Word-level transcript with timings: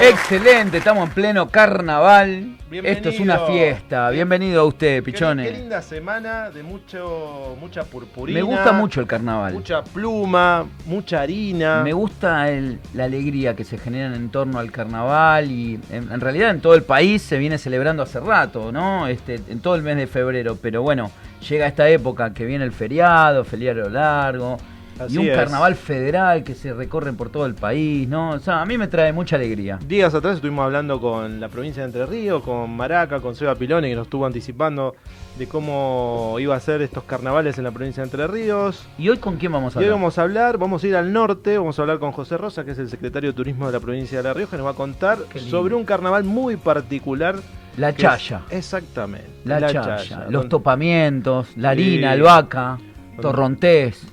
Excelente, 0.00 0.78
estamos 0.78 1.08
en 1.08 1.14
pleno 1.14 1.48
carnaval. 1.50 2.56
Bienvenido. 2.70 2.86
Esto 2.96 3.08
es 3.10 3.20
una 3.20 3.40
fiesta. 3.40 4.08
Bienvenido 4.10 4.62
a 4.62 4.64
usted, 4.64 4.96
Qué, 4.96 5.02
Pichone. 5.02 5.44
qué 5.44 5.50
linda 5.50 5.82
semana 5.82 6.50
de 6.50 6.62
mucho, 6.62 7.56
mucha 7.60 7.84
purpurina. 7.84 8.38
Me 8.38 8.42
gusta 8.42 8.72
mucho 8.72 9.00
el 9.00 9.06
carnaval. 9.06 9.52
Mucha 9.52 9.82
pluma, 9.84 10.64
mucha 10.86 11.20
harina. 11.20 11.82
Me 11.82 11.92
gusta 11.92 12.48
el- 12.50 12.78
la 12.94 13.04
alegría 13.04 13.54
que 13.54 13.64
se 13.64 13.76
genera 13.76 14.14
en 14.14 14.30
torno 14.30 14.58
al 14.58 14.70
carnaval 14.70 15.50
y 15.50 15.78
en, 15.90 16.10
en 16.10 16.20
realidad 16.20 16.50
en 16.50 16.60
todo 16.60 16.74
el 16.74 16.82
país 16.82 17.20
se 17.20 17.36
viene 17.38 17.58
celebrando 17.58 18.02
hace 18.02 18.20
rato, 18.20 18.72
¿no? 18.72 19.06
Este, 19.06 19.34
en 19.48 19.60
todo 19.60 19.74
el 19.74 19.82
mes 19.82 19.96
de 19.96 20.06
febrero, 20.06 20.56
pero 20.62 20.80
bueno, 20.82 21.10
llega 21.48 21.66
esta 21.66 21.88
época 21.88 22.32
que 22.32 22.46
viene 22.46 22.64
el 22.64 22.72
feriado, 22.72 23.44
feriado 23.44 23.88
largo 23.90 24.56
Así 25.00 25.14
y 25.14 25.18
un 25.18 25.26
es. 25.28 25.36
carnaval 25.36 25.74
federal 25.76 26.44
que 26.44 26.54
se 26.54 26.72
recorre 26.74 27.12
por 27.14 27.30
todo 27.30 27.46
el 27.46 27.54
país, 27.54 28.06
¿no? 28.08 28.30
O 28.30 28.38
sea, 28.38 28.60
a 28.60 28.66
mí 28.66 28.76
me 28.78 28.86
trae 28.88 29.12
mucha 29.12 29.36
alegría. 29.36 29.78
Días 29.86 30.14
atrás 30.14 30.34
estuvimos 30.36 30.64
hablando 30.64 31.00
con 31.00 31.40
la 31.40 31.48
provincia 31.48 31.82
de 31.82 31.86
Entre 31.86 32.06
Ríos, 32.06 32.42
con 32.42 32.70
Maraca, 32.76 33.20
con 33.20 33.34
Seba 33.34 33.54
Pilone, 33.54 33.88
que 33.88 33.94
nos 33.96 34.06
estuvo 34.06 34.26
anticipando 34.26 34.94
de 35.38 35.46
cómo 35.48 36.36
iba 36.38 36.54
a 36.54 36.60
ser 36.60 36.82
estos 36.82 37.04
carnavales 37.04 37.56
en 37.56 37.64
la 37.64 37.70
provincia 37.70 38.02
de 38.02 38.08
Entre 38.10 38.26
Ríos. 38.26 38.86
¿Y 38.98 39.08
hoy 39.08 39.16
con 39.18 39.36
quién 39.36 39.52
vamos 39.52 39.74
a 39.76 39.80
Y 39.80 39.84
hoy 39.84 39.88
hablar? 39.88 39.98
vamos 40.00 40.18
a 40.18 40.22
hablar, 40.22 40.58
vamos 40.58 40.84
a 40.84 40.86
ir 40.86 40.96
al 40.96 41.12
norte, 41.12 41.56
vamos 41.56 41.78
a 41.78 41.82
hablar 41.82 41.98
con 41.98 42.12
José 42.12 42.36
Rosa, 42.36 42.64
que 42.64 42.72
es 42.72 42.78
el 42.78 42.90
secretario 42.90 43.30
de 43.30 43.34
Turismo 43.36 43.66
de 43.66 43.72
la 43.72 43.80
provincia 43.80 44.18
de 44.18 44.24
La 44.24 44.34
Rioja, 44.34 44.56
y 44.56 44.58
nos 44.58 44.66
va 44.66 44.72
a 44.72 44.74
contar 44.74 45.18
sobre 45.48 45.74
un 45.74 45.84
carnaval 45.84 46.24
muy 46.24 46.56
particular. 46.56 47.36
La 47.76 47.94
que 47.94 48.02
es- 48.02 48.08
chaya. 48.10 48.42
exactamente. 48.50 49.28
La, 49.44 49.60
chaya, 49.72 50.26
los 50.28 50.48
topamientos, 50.48 51.48
la 51.56 51.72
Sí. 51.74 51.80
harina, 51.82 52.10
albahaca, 52.10 52.78
torrontés, 53.22 54.06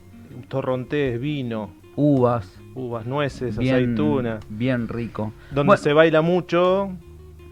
torrontés, 0.47 1.19
vino, 1.19 1.71
uvas, 1.95 2.59
uvas, 2.75 3.05
nueces, 3.05 3.57
bien, 3.57 3.75
aceituna. 3.75 4.39
bien 4.49 4.87
rico. 4.87 5.33
Donde 5.51 5.67
Bueno, 5.67 5.81
se 5.83 5.93
baila 5.93 6.21
mucho, 6.21 6.91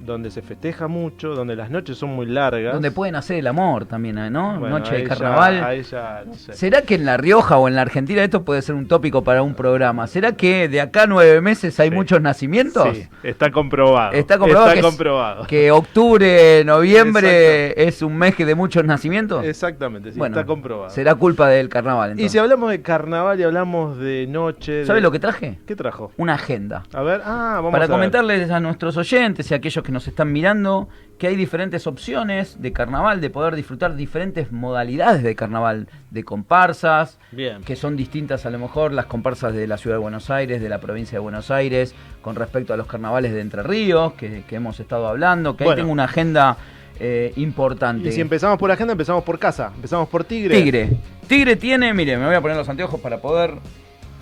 donde 0.06 0.32
se 0.32 0.42
festeja 0.42 0.88
mucho, 0.88 1.36
donde 1.36 1.56
las 1.56 1.70
noches 1.72 1.98
son 1.98 2.10
muy 2.12 2.26
largas. 2.28 2.74
donde 2.74 2.92
pueden 2.92 3.16
hacer 3.16 3.38
el 3.40 3.48
amor 3.48 3.86
también, 3.86 4.18
¿eh? 4.18 4.30
¿no? 4.30 4.60
Bueno, 4.60 4.80
Noche 4.80 4.96
de 4.96 5.04
ya- 5.04 5.10
carnaval. 5.10 5.64
ahí 5.64 5.84
ya, 5.84 6.24
no 6.26 6.34
sé. 6.36 6.54
¿Será 6.54 6.82
que 6.84 6.96
en 6.96 7.06
La 7.06 7.18
Rioja 7.18 7.58
o 7.58 7.68
en 7.68 7.76
la 7.76 7.82
Argentina 7.82 8.24
esto 8.24 8.44
puede 8.44 8.62
ser 8.62 8.76
un 8.76 8.88
tópico 8.88 9.24
para 9.24 9.42
un 9.44 9.54
programa? 9.56 10.08
¿Será 10.08 10.34
que 10.34 10.68
de 10.70 10.82
acá 10.82 11.04
a 11.04 11.08
nueve 11.08 11.42
meses 11.42 11.80
hay 11.80 11.90
Sí. 11.90 11.96
muchos 11.96 12.22
nacimientos? 12.22 12.96
Sí, 12.96 13.08
está 13.24 13.52
comprobado. 13.52 14.14
Está 14.14 14.38
comprobado, 14.38 14.72
que, 14.74 14.80
es- 14.80 14.86
comprobado. 14.86 15.48
que 15.48 15.72
octubre, 15.72 16.64
noviembre 16.66 17.88
es 17.88 18.02
un 18.02 18.16
mes 18.18 18.36
que 18.36 18.46
de 18.46 18.56
muchos 18.56 18.84
nacimientos. 18.86 19.44
Exactamente, 19.46 20.12
sí, 20.12 20.18
Bueno, 20.20 20.36
está 20.36 20.46
comprobado. 20.46 20.90
Será 20.90 21.16
culpa 21.16 21.48
del 21.50 21.70
carnaval. 21.70 22.20
Y 22.20 22.30
si 22.30 22.38
hablamos 22.38 22.70
de 22.70 22.82
carnaval 22.82 23.40
y 23.40 23.44
hablamos 23.44 23.98
de 23.98 24.28
noche. 24.28 24.86
¿Sabe 24.86 24.98
de- 25.00 25.04
lo 25.04 25.12
que 25.12 25.20
traje? 25.20 25.60
¿Qué 25.66 25.76
trajo? 25.76 26.12
Una 26.18 26.36
agenda. 26.36 26.84
A 26.94 27.02
ver, 27.02 27.22
ah, 27.26 27.54
vamos 27.56 27.72
Para 27.72 27.86
a 27.86 27.88
ver. 27.88 27.94
comentarles 27.96 28.50
a 28.52 28.60
nuestros 28.60 28.98
oyentes 28.98 29.50
y 29.52 29.54
a 29.54 29.58
aquellos 29.58 29.84
que 29.84 29.92
nos 29.96 30.08
están 30.08 30.32
mirando 30.32 30.88
que 31.18 31.28
hay 31.28 31.36
diferentes 31.36 31.88
opciones 31.88 32.62
de 32.62 32.72
carnaval, 32.74 33.22
de 33.22 33.30
poder 33.30 33.56
disfrutar 33.56 33.96
diferentes 33.96 34.52
modalidades 34.52 35.24
de 35.24 35.36
carnaval, 35.36 35.88
de 36.12 36.24
comparsas, 36.24 37.18
Bien. 37.32 37.64
que 37.64 37.76
son 37.76 37.96
distintas 37.96 38.46
a 38.46 38.50
lo 38.50 38.60
mejor 38.60 38.92
las 38.92 39.06
comparsas 39.06 39.54
de 39.56 39.66
la 39.66 39.78
ciudad 39.78 39.96
de 39.96 40.02
Buenos 40.02 40.30
Aires, 40.30 40.62
de 40.62 40.70
la 40.70 40.80
provincia 40.80 41.16
de 41.18 41.20
Buenos 41.22 41.50
Aires, 41.50 41.96
con 42.22 42.36
respecto 42.36 42.74
a 42.74 42.78
los 42.78 42.86
carnavales 42.86 43.34
de 43.34 43.42
Entre 43.42 43.64
Ríos, 43.64 44.14
que, 44.14 44.44
que 44.48 44.58
hemos 44.58 44.80
estado 44.80 45.08
hablando, 45.08 45.56
que 45.58 45.64
ahí 45.64 45.76
tengo 45.76 45.92
una 45.92 46.04
agenda 46.04 46.58
eh, 47.00 47.34
importante. 47.38 48.10
Y 48.10 48.12
si 48.12 48.22
empezamos 48.22 48.58
por 48.58 48.72
agenda, 48.72 48.94
empezamos 48.94 49.24
por 49.24 49.40
casa. 49.40 49.72
Empezamos 49.76 50.08
por 50.08 50.24
Tigre. 50.24 50.62
Tigre. 50.62 50.90
Tigre 51.28 51.56
tiene, 51.56 51.94
mire, 51.94 52.18
me 52.18 52.26
voy 52.26 52.36
a 52.36 52.42
poner 52.42 52.58
los 52.58 52.70
anteojos 52.70 53.00
para 53.00 53.20
poder. 53.20 53.54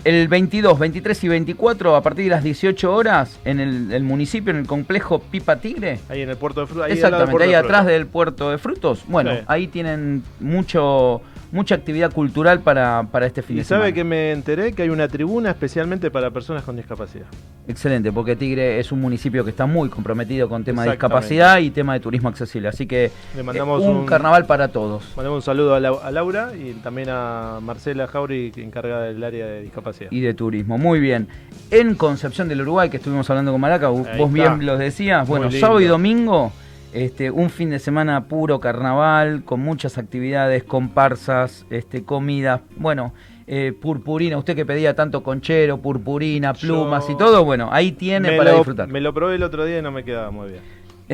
El 0.03 0.27
22, 0.27 0.79
23 0.79 1.23
y 1.23 1.27
24, 1.29 1.95
a 1.95 2.01
partir 2.03 2.25
de 2.25 2.31
las 2.31 2.43
18 2.43 2.93
horas, 2.93 3.39
en 3.45 3.61
el, 3.61 3.91
el 3.93 4.03
municipio, 4.03 4.51
en 4.51 4.57
el 4.57 4.67
complejo 4.67 5.19
Pipa 5.19 5.57
Tigre. 5.57 5.99
Ahí 6.09 6.21
en 6.21 6.29
el 6.29 6.35
puerto 6.35 6.65
de 6.65 6.67
del 6.73 6.91
Exactamente, 6.91 7.43
ahí 7.43 7.49
de 7.51 7.55
atrás 7.55 7.85
del 7.85 8.05
puerto 8.07 8.51
de 8.51 8.57
frutos. 8.57 9.03
Bueno, 9.07 9.31
Sí. 9.31 9.37
ahí 9.47 9.67
tienen 9.67 10.23
mucho 10.41 11.21
mucha 11.53 11.75
actividad 11.75 12.11
cultural 12.11 12.59
para, 12.61 13.07
para 13.11 13.27
este 13.27 13.41
fin 13.41 13.55
Y 13.55 13.59
de 13.59 13.63
sabe 13.65 13.83
semana. 13.83 13.95
que 13.95 14.03
me 14.03 14.31
enteré 14.31 14.73
que 14.73 14.81
hay 14.83 14.89
una 14.89 15.07
tribuna 15.07 15.51
especialmente 15.51 16.11
para 16.11 16.31
personas 16.31 16.63
con 16.63 16.75
discapacidad. 16.75 17.27
Excelente, 17.67 18.11
porque 18.11 18.35
Tigre 18.35 18.79
es 18.79 18.91
un 18.91 18.99
municipio 18.99 19.43
que 19.45 19.51
está 19.51 19.65
muy 19.65 19.87
comprometido 19.87 20.49
con 20.49 20.63
tema 20.65 20.83
de 20.83 20.89
discapacidad 20.91 21.59
y 21.59 21.69
tema 21.69 21.93
de 21.93 21.99
turismo 22.01 22.27
accesible. 22.27 22.67
Así 22.67 22.85
que 22.87 23.11
Le 23.37 23.43
mandamos 23.43 23.81
eh, 23.81 23.87
un, 23.87 23.97
un- 23.97 24.05
carnaval 24.05 24.45
para 24.45 24.67
todos. 24.69 25.13
Mandamos 25.15 25.37
un 25.37 25.41
saludo 25.43 25.75
a, 25.75 25.79
Lau- 25.79 25.99
a 26.03 26.11
Laura 26.11 26.51
y 26.55 26.73
también 26.83 27.07
a 27.11 27.59
Marcela 27.61 28.07
Jauri, 28.07 28.51
que 28.51 28.63
encarga 28.63 29.01
del 29.01 29.23
área 29.23 29.45
de 29.45 29.61
discapacidad. 29.61 30.11
y 30.11 30.19
de 30.19 30.33
turismo. 30.33 30.77
Muy 30.77 30.99
bien. 30.99 31.27
En 31.71 31.95
Concepción 31.95 32.49
del 32.49 32.61
Uruguay, 32.61 32.89
que 32.89 32.97
estuvimos 32.97 33.29
hablando 33.29 33.51
con 33.51 33.61
Maraca, 33.61 33.87
vos 33.89 34.07
Ahí 34.07 34.17
vos 34.17 34.29
está. 34.35 34.55
bien 34.55 34.65
lo 34.65 34.77
decías. 34.77 35.27
Bueno, 35.27 35.49
sábado 35.51 35.79
y 35.79 35.85
domingo, 35.85 36.51
este, 36.93 37.31
un 37.31 37.49
fin 37.49 37.69
de 37.69 37.79
semana 37.79 38.25
puro 38.25 38.59
carnaval, 38.59 39.43
con 39.43 39.59
muchas 39.61 39.97
actividades, 39.97 40.63
comparsas, 40.63 41.65
este, 41.69 42.03
comidas, 42.03 42.61
bueno, 42.77 43.13
eh, 43.47 43.73
purpurina, 43.79 44.37
usted 44.37 44.55
que 44.55 44.65
pedía 44.65 44.95
tanto 44.95 45.21
conchero, 45.23 45.77
purpurina, 45.79 46.53
plumas 46.53 47.07
Yo- 47.07 47.13
y 47.13 47.17
todo, 47.17 47.43
bueno, 47.43 47.69
ahí 47.71 47.91
tiene 47.91 48.37
para 48.37 48.51
lo, 48.51 48.57
disfrutar. 48.57 48.87
Me 48.87 49.01
lo 49.01 49.13
probé 49.13 49.35
el 49.35 49.43
otro 49.43 49.65
día 49.65 49.79
y 49.79 49.81
no 49.81 49.91
me 49.91 50.03
quedaba 50.03 50.31
muy 50.31 50.49
bien. 50.49 50.61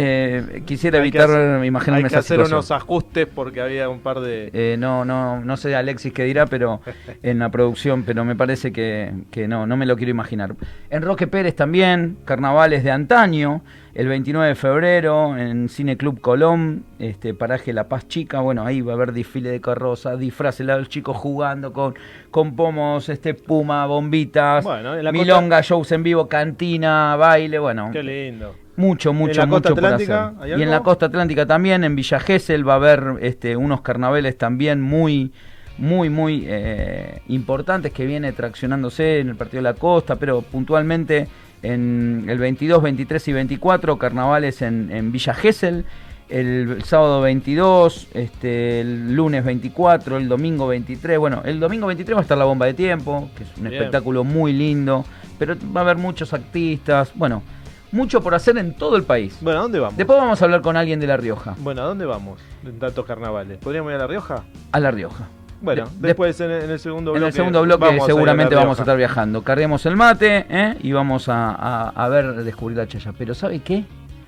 Eh, 0.01 0.63
quisiera 0.65 0.97
Hay 0.99 1.01
evitar 1.09 1.29
hacer- 1.29 1.65
imaginarme 1.65 1.97
Hay 1.97 2.03
que 2.03 2.07
esa 2.07 2.19
hacer 2.19 2.37
situación. 2.37 2.57
unos 2.57 2.71
ajustes 2.71 3.27
porque 3.27 3.59
había 3.59 3.89
un 3.89 3.99
par 3.99 4.21
de... 4.21 4.49
Eh, 4.53 4.77
no, 4.79 5.03
no, 5.03 5.41
no 5.43 5.57
sé 5.57 5.75
Alexis 5.75 6.13
qué 6.13 6.23
dirá, 6.23 6.45
pero 6.45 6.79
en 7.21 7.39
la 7.39 7.49
producción, 7.49 8.03
pero 8.03 8.23
me 8.23 8.35
parece 8.35 8.71
que, 8.71 9.11
que 9.29 9.47
no, 9.49 9.67
no 9.67 9.75
me 9.75 9.85
lo 9.85 9.97
quiero 9.97 10.11
imaginar. 10.11 10.55
En 10.89 11.01
Roque 11.01 11.27
Pérez 11.27 11.53
también, 11.55 12.17
carnavales 12.23 12.83
de 12.85 12.91
antaño, 12.91 13.61
el 13.93 14.07
29 14.07 14.47
de 14.49 14.55
febrero, 14.55 15.35
en 15.37 15.67
Cine 15.67 15.97
Club 15.97 16.21
Colón, 16.21 16.85
este 16.99 17.33
paraje 17.33 17.73
La 17.73 17.89
Paz 17.89 18.07
Chica, 18.07 18.39
bueno, 18.39 18.65
ahí 18.65 18.79
va 18.79 18.93
a 18.93 18.95
haber 18.95 19.11
desfile 19.11 19.49
de 19.51 19.59
carroza, 19.59 20.15
disfraces, 20.15 20.65
los 20.65 20.87
chicos 20.87 21.17
jugando 21.17 21.73
con, 21.73 21.95
con 22.31 22.55
pomos, 22.55 23.09
este 23.09 23.33
puma, 23.33 23.85
bombitas, 23.87 24.63
Bueno, 24.63 24.93
milonga, 25.11 25.59
shows 25.61 25.91
en 25.91 26.03
vivo, 26.03 26.27
cantina, 26.29 27.15
baile, 27.17 27.59
bueno. 27.59 27.89
Qué 27.91 28.01
lindo. 28.03 28.55
Mucho, 28.79 29.11
mucho, 29.11 29.41
la 29.41 29.47
costa 29.47 29.69
mucho 29.71 29.81
por 29.81 29.93
hacer. 29.93 30.11
hay 30.39 30.51
Y 30.57 30.63
en 30.63 30.71
la 30.71 30.79
costa 30.79 31.07
atlántica 31.07 31.45
también, 31.45 31.83
en 31.83 31.97
Villa 31.97 32.17
Gesell 32.17 32.65
va 32.65 32.73
a 32.73 32.75
haber 32.77 33.17
este, 33.19 33.57
unos 33.57 33.81
carnavales 33.81 34.37
también 34.37 34.79
muy, 34.79 35.33
muy, 35.77 36.09
muy 36.09 36.45
eh, 36.47 37.21
importantes 37.27 37.91
que 37.91 38.05
viene 38.05 38.31
traccionándose 38.31 39.19
en 39.19 39.27
el 39.27 39.35
Partido 39.35 39.57
de 39.57 39.63
la 39.63 39.73
Costa, 39.73 40.15
pero 40.15 40.41
puntualmente 40.43 41.27
en 41.61 42.23
el 42.29 42.39
22, 42.39 42.81
23 42.81 43.27
y 43.27 43.33
24 43.33 43.97
carnavales 43.97 44.61
en, 44.61 44.89
en 44.93 45.11
Villa 45.11 45.33
Gesell. 45.33 45.83
El 46.29 46.81
sábado 46.85 47.19
22, 47.19 48.07
este, 48.13 48.79
el 48.79 49.13
lunes 49.13 49.43
24, 49.43 50.15
el 50.15 50.29
domingo 50.29 50.67
23. 50.67 51.19
Bueno, 51.19 51.41
el 51.43 51.59
domingo 51.59 51.87
23 51.87 52.15
va 52.15 52.19
a 52.19 52.21
estar 52.21 52.37
la 52.37 52.45
bomba 52.45 52.65
de 52.65 52.75
tiempo, 52.75 53.29
que 53.35 53.43
es 53.43 53.49
un 53.57 53.63
Bien. 53.63 53.73
espectáculo 53.73 54.23
muy 54.23 54.53
lindo, 54.53 55.03
pero 55.37 55.57
va 55.75 55.81
a 55.81 55.83
haber 55.83 55.97
muchos 55.97 56.31
artistas. 56.33 57.11
Bueno, 57.15 57.43
mucho 57.91 58.21
por 58.21 58.35
hacer 58.35 58.57
en 58.57 58.73
todo 58.75 58.95
el 58.95 59.03
país. 59.03 59.37
Bueno, 59.41 59.59
¿a 59.59 59.63
dónde 59.63 59.79
vamos? 59.79 59.97
Después 59.97 60.17
vamos 60.19 60.41
a 60.41 60.45
hablar 60.45 60.61
con 60.61 60.77
alguien 60.77 60.99
de 60.99 61.07
La 61.07 61.17
Rioja. 61.17 61.55
Bueno, 61.59 61.81
¿a 61.81 61.85
dónde 61.85 62.05
vamos 62.05 62.39
en 62.63 62.79
tantos 62.79 63.05
carnavales? 63.05 63.57
¿Podríamos 63.57 63.89
ir 63.91 63.95
a 63.95 63.99
La 63.99 64.07
Rioja? 64.07 64.43
A 64.71 64.79
La 64.79 64.91
Rioja. 64.91 65.27
Bueno, 65.61 65.87
De- 65.97 66.07
después 66.07 66.39
en 66.39 66.51
el, 66.51 66.63
en 66.63 66.69
el 66.69 66.79
segundo 66.79 67.11
bloque. 67.11 67.23
En 67.23 67.27
el 67.27 67.33
segundo 67.33 67.61
bloque 67.63 67.85
vamos 67.85 68.03
a 68.03 68.05
seguramente 68.05 68.55
vamos 68.55 68.79
a 68.79 68.83
estar 68.83 68.95
viajando. 68.95 69.43
Carguemos 69.43 69.85
el 69.85 69.97
mate 69.97 70.45
¿eh? 70.49 70.77
y 70.81 70.91
vamos 70.93 71.27
a, 71.27 71.51
a- 71.51 71.89
a 71.89 72.07
ver, 72.09 72.43
descubrir 72.43 72.77
la 72.77 72.87
chaya. 72.87 73.11
Pero 73.17 73.33
¿sabe 73.33 73.59
qué? 73.59 73.83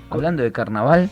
Hablando 0.10 0.44
de 0.44 0.52
carnaval, 0.52 1.10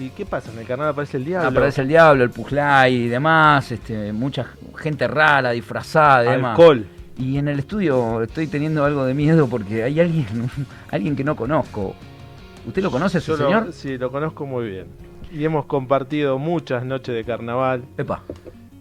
¿Y 0.00 0.08
qué 0.10 0.24
pasa? 0.24 0.50
En 0.52 0.58
el 0.58 0.66
carnaval 0.66 0.92
aparece 0.92 1.18
el 1.18 1.24
diablo. 1.26 1.48
aparece 1.50 1.82
el 1.82 1.88
diablo, 1.88 2.24
el 2.24 2.30
pujlay 2.30 2.94
y 2.94 3.08
demás, 3.08 3.70
este, 3.72 4.10
mucha 4.12 4.46
gente 4.78 5.06
rara, 5.06 5.50
disfrazada 5.50 6.24
y 6.24 6.30
demás. 6.36 6.58
Alcohol. 6.58 6.86
Y 7.22 7.38
en 7.38 7.46
el 7.46 7.60
estudio 7.60 8.20
estoy 8.22 8.48
teniendo 8.48 8.84
algo 8.84 9.04
de 9.04 9.14
miedo 9.14 9.46
porque 9.46 9.84
hay 9.84 10.00
alguien, 10.00 10.26
alguien 10.90 11.14
que 11.14 11.22
no 11.22 11.36
conozco. 11.36 11.94
¿Usted 12.66 12.82
lo 12.82 12.90
conoce, 12.90 13.20
Yo 13.20 13.36
lo- 13.36 13.44
señor? 13.44 13.72
sí, 13.72 13.96
lo 13.96 14.10
conozco 14.10 14.44
muy 14.44 14.68
bien. 14.68 14.86
Y 15.32 15.44
hemos 15.44 15.66
compartido 15.66 16.38
muchas 16.38 16.84
noches 16.84 17.14
de 17.14 17.24
carnaval. 17.24 17.84
Epa. 17.96 18.22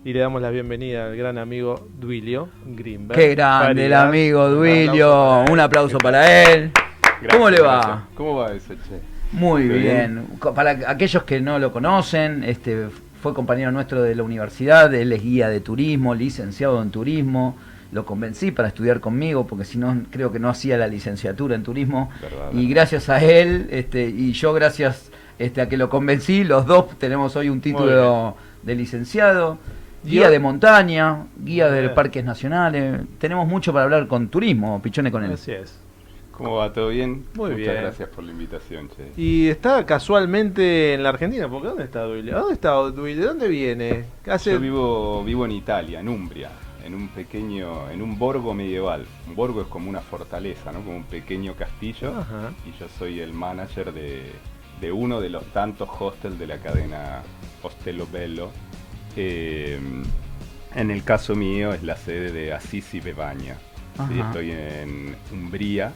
Y 0.03 0.13
le 0.13 0.19
damos 0.19 0.41
la 0.41 0.49
bienvenida 0.49 1.05
al 1.05 1.15
gran 1.15 1.37
amigo 1.37 1.87
Duilio 1.99 2.49
Greenberg. 2.65 3.19
Qué 3.19 3.35
grande 3.35 3.85
el 3.85 3.93
amigo 3.93 4.47
Un 4.47 4.55
Duilio. 4.55 5.13
aplauso 5.13 5.43
para 5.43 5.43
él. 5.45 5.51
Un 5.51 5.59
aplauso 5.59 5.97
para 5.99 6.43
él. 6.53 6.71
¿Cómo 7.31 7.49
le 7.51 7.61
va? 7.61 7.77
gracias. 7.81 7.99
¿Cómo 8.15 8.35
va 8.37 8.51
eso, 8.53 8.73
che? 8.73 8.99
Muy 9.33 9.67
bien. 9.67 10.25
Co- 10.39 10.53
Para 10.55 10.71
aquellos 10.89 11.23
que 11.23 11.39
no 11.39 11.59
lo 11.59 11.71
conocen, 11.71 12.43
este 12.43 12.87
fue 13.21 13.33
compañero 13.35 13.71
nuestro 13.71 14.01
de 14.01 14.15
la 14.15 14.23
universidad, 14.23 14.91
él 14.93 15.13
es 15.13 15.21
guía 15.21 15.47
de 15.49 15.59
turismo, 15.61 16.15
licenciado 16.15 16.81
en 16.81 16.89
turismo. 16.89 17.55
Lo 17.91 18.05
convencí 18.05 18.51
para 18.51 18.69
estudiar 18.69 18.99
conmigo, 18.99 19.45
porque 19.45 19.65
si 19.65 19.77
no, 19.77 20.03
creo 20.11 20.31
que 20.31 20.39
no 20.39 20.49
hacía 20.49 20.77
la 20.77 20.87
licenciatura 20.87 21.55
en 21.55 21.63
turismo. 21.63 22.09
Verdad, 22.21 22.49
y 22.51 22.55
verdad. 22.55 22.69
gracias 22.69 23.09
a 23.09 23.21
él, 23.21 23.67
este, 23.71 24.07
y 24.07 24.31
yo 24.31 24.53
gracias 24.53 25.11
este, 25.39 25.61
a 25.61 25.67
que 25.67 25.75
lo 25.75 25.89
convencí, 25.89 26.43
los 26.43 26.65
dos 26.65 26.97
tenemos 26.97 27.35
hoy 27.35 27.49
un 27.49 27.61
título 27.61 28.35
de 28.63 28.75
licenciado. 28.75 29.57
Guía 30.03 30.31
de 30.31 30.39
montaña, 30.39 31.27
guía 31.37 31.69
de 31.69 31.89
parques 31.89 32.23
nacionales. 32.25 33.01
Tenemos 33.19 33.47
mucho 33.47 33.71
para 33.71 33.85
hablar 33.85 34.07
con 34.07 34.29
turismo, 34.29 34.81
Pichone 34.81 35.11
con 35.11 35.23
él. 35.23 35.33
Así 35.33 35.51
es. 35.51 35.79
¿Cómo 36.31 36.55
va? 36.55 36.73
¿Todo 36.73 36.89
bien? 36.89 37.25
Muy 37.35 37.51
Muchas 37.51 37.57
bien. 37.57 37.75
gracias 37.75 38.09
por 38.09 38.23
la 38.23 38.31
invitación, 38.31 38.89
che. 38.89 39.11
Y 39.15 39.47
está 39.47 39.85
casualmente 39.85 40.95
en 40.95 41.03
la 41.03 41.09
Argentina, 41.09 41.47
porque 41.47 41.67
¿dónde 41.67 41.83
está 41.83 42.03
Duile? 42.03 42.31
¿Dónde 42.31 42.53
está 42.53 42.71
dónde 42.71 43.47
viene? 43.47 44.05
Hace... 44.25 44.53
Yo 44.53 44.59
vivo, 44.59 45.23
vivo 45.23 45.45
en 45.45 45.51
Italia, 45.51 45.99
en 45.99 46.09
Umbria, 46.09 46.49
en 46.91 46.95
un 46.95 47.07
pequeño, 47.07 47.89
en 47.89 48.01
un 48.01 48.19
borgo 48.19 48.53
medieval. 48.53 49.05
Un 49.27 49.35
borgo 49.35 49.61
es 49.61 49.67
como 49.67 49.89
una 49.89 50.01
fortaleza, 50.01 50.71
¿no? 50.73 50.79
Como 50.79 50.97
un 50.97 51.03
pequeño 51.05 51.55
castillo. 51.55 52.13
Ajá. 52.17 52.51
Y 52.65 52.77
yo 52.77 52.87
soy 52.99 53.21
el 53.21 53.31
manager 53.31 53.93
de, 53.93 54.31
de 54.81 54.91
uno 54.91 55.21
de 55.21 55.29
los 55.29 55.45
tantos 55.53 55.87
hostels 55.99 56.37
de 56.37 56.47
la 56.47 56.57
cadena 56.57 57.23
Ostello 57.63 58.07
Bello. 58.11 58.49
Eh, 59.15 59.79
en 60.75 60.91
el 60.91 61.03
caso 61.03 61.35
mío 61.35 61.73
es 61.73 61.83
la 61.83 61.95
sede 61.95 62.31
de 62.31 62.53
Assisi 62.53 62.99
Bebaña. 62.99 63.57
Sí, 64.09 64.19
estoy 64.19 64.51
en 64.51 65.15
Umbría. 65.31 65.93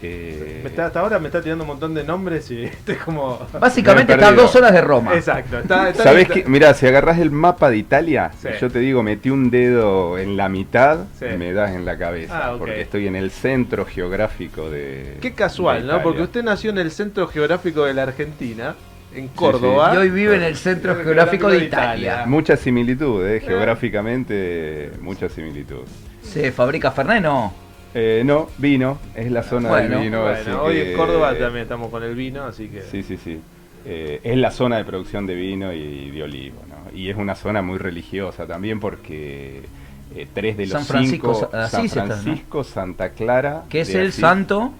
Eh, 0.00 0.60
Me 0.62 0.68
está- 0.70 0.86
hasta 0.86 1.00
ahora 1.00 1.18
me 1.18 1.26
está 1.26 1.42
tirando 1.42 1.64
un 1.64 1.68
montón 1.68 1.92
de 1.92 2.04
nombres 2.04 2.48
y 2.52 2.62
estoy 2.66 2.94
como... 2.96 3.38
Básicamente 3.58 4.06
Me 4.08 4.12
he 4.12 4.16
está 4.16 4.26
a 4.26 4.30
perdido. 4.30 4.42
dos 4.46 4.54
horas 4.56 4.72
de 4.72 4.80
Roma. 4.80 5.14
Exacto. 5.14 5.58
Está, 5.58 5.88
está- 5.90 6.02
¿Sabés 6.04 6.28
qué? 6.28 6.44
Mira, 6.46 6.72
si 6.74 6.86
agarras 6.86 7.18
el 7.18 7.30
mapa 7.32 7.68
de 7.68 7.78
Italia, 7.78 8.30
Sí. 8.40 8.48
yo 8.60 8.70
te 8.70 8.78
digo, 8.78 9.02
metí 9.02 9.30
un 9.30 9.50
dedo 9.50 10.16
en 10.18 10.36
la 10.36 10.48
mitad, 10.48 10.98
Sí. 11.18 11.24
me 11.36 11.52
das 11.52 11.72
en 11.72 11.84
la 11.84 11.98
cabeza. 11.98 12.48
Ah. 12.50 12.54
Porque 12.56 12.80
estoy 12.80 13.08
en 13.08 13.16
el 13.16 13.30
centro 13.32 13.84
geográfico 13.86 14.70
de. 14.70 15.16
Qué 15.20 15.32
casual, 15.32 15.86
de 15.86 15.92
¿no? 15.94 16.02
Porque 16.02 16.22
usted 16.22 16.44
nació 16.44 16.70
en 16.70 16.78
el 16.78 16.92
centro 16.92 17.26
geográfico 17.26 17.84
de 17.84 17.94
la 17.94 18.04
Argentina, 18.04 18.76
en 19.14 19.26
Córdoba. 19.28 19.90
Y 19.94 19.96
hoy 19.96 20.10
vive 20.10 20.36
en 20.36 20.42
el 20.42 20.54
centro 20.56 20.92
Centro 20.94 21.04
geográfico 21.04 21.48
de 21.48 21.58
geográfico 21.58 21.60
de 21.60 21.64
Italia. 21.66 22.12
Italia. 22.12 22.26
Mucha 22.26 22.56
similitud, 22.56 23.26
¿eh? 23.26 23.40
geográficamente, 23.40 24.90
mucha 25.00 25.28
similitud. 25.28 25.82
¿Se 26.22 26.52
fabrica 26.52 26.90
Fernet? 26.92 27.22
No. 27.22 27.52
Eh, 27.94 28.22
no, 28.24 28.48
vino, 28.58 28.98
es 29.14 29.30
la 29.30 29.42
zona 29.42 29.68
Bueno, 29.70 29.96
del 29.96 30.04
vino. 30.04 30.22
Bueno, 30.22 30.36
así 30.38 30.50
hoy 30.50 30.74
que- 30.74 30.90
en 30.92 30.96
Córdoba 30.96 31.34
también 31.38 31.62
estamos 31.62 31.90
con 31.90 32.02
el 32.02 32.14
vino, 32.14 32.44
así 32.44 32.68
que... 32.68 32.82
Sí, 32.82 33.02
sí, 33.02 33.16
sí. 33.16 33.40
Eh, 33.86 34.20
es 34.22 34.36
la 34.36 34.50
zona 34.50 34.76
de 34.76 34.84
producción 34.84 35.26
de 35.26 35.34
vino 35.34 35.72
y 35.72 36.10
de 36.10 36.22
olivo, 36.22 36.60
¿no? 36.68 36.96
Y 36.96 37.08
es 37.08 37.16
una 37.16 37.34
zona 37.34 37.62
muy 37.62 37.78
religiosa 37.78 38.46
también 38.46 38.80
porque 38.80 39.62
eh, 40.14 40.26
tres 40.34 40.56
de 40.58 40.64
los 40.66 40.72
San 40.72 40.84
Francisco 40.84 41.34
cinco, 41.34 41.50
San 41.68 41.84
está, 41.86 42.04
¿no? 42.04 42.06
Francisco, 42.14 42.64
Santa 42.64 43.10
Clara, 43.10 43.64
Que 43.70 43.80
es 43.82 43.94
el 43.94 44.08
Asís, 44.08 44.20
santo. 44.20 44.72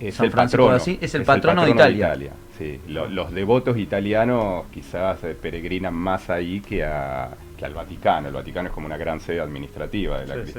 es 0.00 0.14
San 0.14 0.26
el 0.26 0.32
Francisco 0.32 0.62
patrono, 0.62 0.70
de 0.70 0.76
Asís, 0.76 0.98
es 1.02 1.14
el 1.14 1.22
patrono 1.24 1.64
de 1.64 1.70
Italia. 1.72 2.32
Sí, 2.56 2.80
lo- 2.88 3.08
los 3.08 3.32
devotos 3.32 3.76
italianos 3.76 4.64
quizás 4.72 5.22
eh, 5.24 5.36
peregrinan 5.40 5.92
más 5.92 6.30
ahí 6.30 6.60
que, 6.60 6.82
a, 6.84 7.28
que 7.58 7.64
al 7.66 7.74
Vaticano. 7.74 8.28
El 8.28 8.34
Vaticano 8.34 8.68
es 8.68 8.74
como 8.74 8.86
una 8.86 8.96
gran 8.96 9.20
sede 9.20 9.40
administrativa 9.40 10.20
de 10.20 10.26
la 10.26 10.34
Sí, 10.36 10.40
sí. 10.46 10.52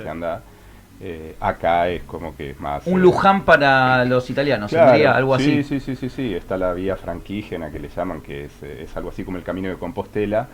Eh, 1.00 1.36
acá 1.40 1.90
es 1.90 2.04
como 2.04 2.36
que 2.36 2.52
es 2.52 2.60
más... 2.60 2.88
Un 2.88 3.00
eh, 3.00 3.04
Luján 3.04 3.46
para 3.46 4.04
los 4.06 4.30
italianos, 4.30 4.72
Claro, 4.72 4.92
sería 4.92 5.12
algo 5.12 5.38
sí, 5.38 5.44
así. 5.44 5.64
Sí, 5.64 5.80
sí, 5.80 5.96
sí, 5.96 6.10
sí. 6.10 6.34
Está 6.34 6.58
la 6.58 6.74
vía 6.74 6.96
franquígena 6.96 7.70
que 7.70 7.80
le 7.80 7.90
llaman, 7.90 8.22
que 8.22 8.46
es, 8.46 8.52
eh, 8.64 8.84
es 8.84 8.98
algo 8.98 9.10
así 9.10 9.24
como 9.24 9.38
el 9.38 9.44
camino 9.44 9.70
de 9.70 9.76
Compostela, 9.76 10.48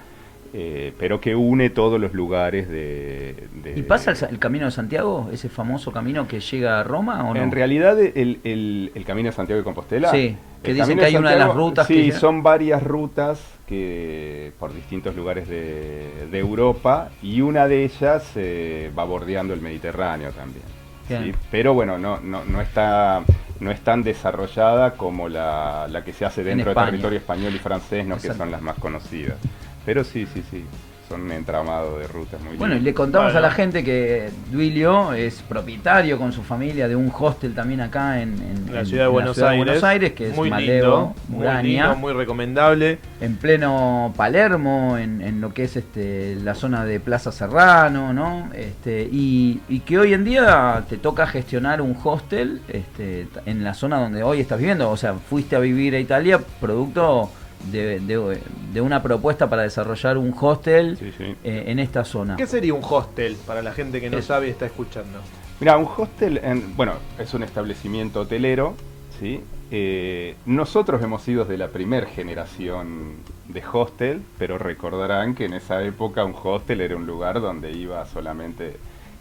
eh, 0.54 0.94
pero 1.00 1.20
que 1.20 1.36
une 1.36 1.70
todos 1.72 2.00
los 2.00 2.14
lugares 2.14 2.70
de. 2.70 3.48
de- 3.64 3.74
¿Y 3.76 3.82
pasa 3.82 4.12
el, 4.30 4.38
camino 4.40 4.66
de 4.66 4.72
Santiago, 4.72 5.30
ese 5.34 5.50
famoso 5.50 5.92
camino 5.92 6.28
que 6.28 6.40
llega 6.40 6.80
a 6.80 6.84
Roma 6.84 7.28
o 7.28 7.34
no? 7.34 7.42
En 7.42 7.52
realidad, 7.52 8.00
el, 8.00 8.40
el- 8.44 8.92
el 8.94 9.06
camino 9.06 9.30
de 9.30 9.36
Santiago 9.36 9.58
de 9.60 9.64
Compostela. 9.64 10.12
Sí, 10.12 10.38
que 10.62 10.74
dicen 10.74 10.98
que 11.00 11.06
hay 11.06 11.16
una 11.18 11.32
de 11.32 11.40
las 11.40 11.54
rutas 11.54 11.88
Sí, 11.88 12.06
que- 12.06 12.12
son 12.12 12.44
varias 12.44 12.84
rutas 12.84 13.42
que 13.68 14.52
por 14.60 14.74
distintos 14.74 15.16
lugares 15.16 15.48
de, 15.48 16.28
de 16.32 16.40
Europa 16.40 17.10
y 17.22 17.42
una 17.42 17.68
de 17.68 17.84
ellas 17.86 18.32
eh, 18.36 18.92
va 18.98 19.04
bordeando 19.06 19.54
el 19.54 19.62
Mediterráneo 19.62 20.30
también. 20.32 20.64
¿sí? 21.08 21.34
Pero 21.52 21.74
bueno, 21.74 21.98
no, 21.98 22.20
no, 22.22 22.46
no 22.46 22.62
está 22.62 23.24
no 23.60 23.72
es 23.72 23.80
tan 23.82 24.04
desarrollada 24.04 24.92
como 24.94 25.30
la, 25.30 25.88
la 25.90 26.04
que 26.04 26.12
se 26.14 26.26
hace 26.26 26.44
dentro 26.44 26.74
del 26.74 26.86
territorio 26.86 27.18
español 27.20 27.54
y 27.56 27.60
francés, 27.60 28.06
¿no? 28.06 28.18
que 28.18 28.34
son 28.34 28.52
las 28.52 28.62
más 28.62 28.76
conocidas. 28.78 29.38
Pero 29.86 30.04
sí, 30.04 30.26
sí, 30.34 30.44
sí, 30.50 30.64
son 31.10 31.22
un 31.24 31.32
entramado 31.34 32.00
de 32.00 32.08
rutas 32.08 32.42
muy 32.42 32.56
Bueno, 32.56 32.76
y 32.76 32.80
le 32.80 32.94
contamos 32.94 33.34
Bueno. 33.34 33.40
a 33.46 33.50
la 33.50 33.52
gente 33.54 33.84
que 33.84 34.30
Duilio 34.52 35.12
es 35.14 35.42
propietario 35.48 36.18
con 36.18 36.32
su 36.32 36.42
familia 36.42 36.88
de 36.88 36.96
un 36.96 37.12
hostel 37.18 37.54
también 37.54 37.82
acá 37.82 38.22
en, 38.22 38.30
en- 38.36 38.64
En 38.70 38.74
la 38.74 38.80
en- 38.80 38.86
ciudad 38.86 39.04
de, 39.04 39.08
en 39.08 39.14
Buenos, 39.14 39.36
ciudad 39.36 39.50
de 39.50 39.54
Aires, 39.56 39.66
Buenos 39.68 39.84
Aires, 39.84 40.12
que 40.14 40.30
es 40.30 40.36
muy 40.36 40.50
Maleo, 40.50 40.72
lindo, 40.74 41.16
muy 41.28 41.64
lindo, 41.64 41.96
muy 41.98 42.14
recomendable. 42.14 42.98
en 43.20 43.36
pleno 43.36 44.14
Palermo, 44.16 44.98
en, 44.98 45.22
en 45.22 45.42
lo 45.42 45.54
que 45.54 45.66
es 45.66 45.76
este 45.76 46.36
la 46.42 46.56
zona 46.56 46.86
de 46.86 47.02
Plaza 47.02 47.34
Serrano, 47.34 48.14
¿no? 48.14 48.50
Este, 48.56 49.08
y, 49.12 49.60
y 49.68 49.82
que 49.82 50.00
hoy 50.00 50.14
en 50.14 50.24
día 50.24 50.86
te 50.88 50.96
toca 50.98 51.28
gestionar 51.28 51.82
un 51.82 51.98
hostel 52.02 52.62
este, 52.70 53.28
en 53.46 53.64
la 53.66 53.74
zona 53.74 54.00
donde 54.00 54.24
hoy 54.24 54.40
estás 54.40 54.58
viviendo. 54.58 54.90
O 54.90 54.96
sea, 54.98 55.14
fuiste 55.16 55.58
a 55.58 55.60
vivir 55.60 55.94
a 55.96 56.00
Italia 56.00 56.40
producto 56.62 57.30
de, 57.72 58.00
de- 58.00 58.40
de 58.74 58.82
una 58.82 59.02
propuesta 59.04 59.50
para 59.50 59.62
desarrollar 59.64 60.18
un 60.18 60.34
hostel 60.40 60.98
Sí, 60.98 61.12
sí. 61.18 61.36
eh, 61.44 61.64
en 61.68 61.80
esta 61.80 62.04
zona. 62.06 62.36
¿Qué 62.36 62.48
sería 62.48 62.74
un 62.74 62.84
hostel 62.84 63.38
para 63.48 63.62
la 63.62 63.72
gente 63.72 64.02
que 64.02 64.10
no 64.10 64.18
Es- 64.18 64.26
sabe 64.26 64.48
y 64.48 64.52
está 64.52 64.66
escuchando? 64.66 65.20
Mira, 65.60 65.78
un 65.78 65.88
hostel, 65.96 66.40
en- 66.44 66.76
bueno, 66.76 66.94
es 67.20 67.34
un 67.34 67.44
establecimiento 67.44 68.22
hotelero, 68.22 68.76
¿sí? 69.20 69.42
Eh, 69.72 70.36
nosotros 70.46 71.02
hemos 71.02 71.22
sido 71.24 71.46
de 71.46 71.58
la 71.58 71.70
primera 71.70 72.06
generación 72.08 73.14
de 73.48 73.64
hostel, 73.72 74.22
pero 74.38 74.58
recordarán 74.58 75.34
que 75.36 75.46
en 75.46 75.54
esa 75.54 75.82
época 75.84 76.24
un 76.26 76.36
hostel 76.44 76.82
era 76.82 76.96
un 76.96 77.06
lugar 77.08 77.42
donde 77.42 77.72
iba 77.72 78.06
solamente 78.06 78.76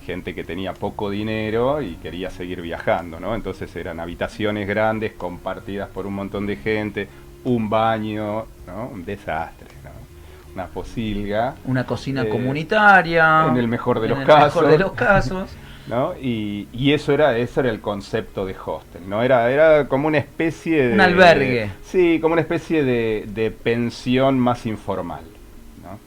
gente 0.04 0.34
que 0.34 0.42
tenía 0.42 0.74
poco 0.74 1.10
dinero 1.10 1.80
y 1.80 1.94
quería 1.94 2.28
seguir 2.28 2.60
viajando, 2.60 3.20
¿no? 3.20 3.34
Entonces 3.36 3.74
eran 3.76 4.00
habitaciones 4.00 4.66
grandes 4.66 5.12
compartidas 5.12 5.88
por 5.90 6.06
un 6.06 6.14
montón 6.14 6.46
de 6.46 6.56
gente, 6.56 7.08
un 7.44 7.68
baño, 7.70 8.44
¿no? 8.66 8.88
Un 8.92 9.04
desastre, 9.04 9.68
¿no? 9.84 9.90
Una 10.54 10.66
posilga. 10.66 11.54
Una 11.64 11.84
cocina 11.86 12.22
Eh, 12.22 12.28
comunitaria. 12.28 13.46
en 13.48 13.56
el 13.56 13.68
mejor 13.68 14.00
de 14.00 14.06
en 14.06 14.10
los 14.10 14.20
el 14.20 14.26
casos. 14.26 14.54
mejor 14.62 14.70
de 14.70 14.78
los 14.78 14.92
casos. 14.92 15.50
¿no? 15.88 16.14
Y, 16.20 16.68
y 16.72 16.92
eso 16.92 17.12
era, 17.12 17.36
eso 17.36 17.58
era 17.60 17.68
el 17.70 17.80
concepto 17.80 18.46
de 18.46 18.54
hostel, 18.64 19.02
¿no? 19.08 19.20
Era, 19.22 19.50
era 19.50 19.88
como 19.88 20.06
una 20.08 20.18
especie 20.18 20.86
de. 20.88 20.94
Un 20.94 21.00
albergue. 21.00 21.70
sí, 21.82 22.18
como 22.20 22.34
una 22.34 22.42
especie 22.42 22.84
de, 22.84 23.24
de 23.28 23.50
pensión 23.50 24.38
más 24.38 24.64
informal. 24.66 25.22
¿no? 25.82 25.98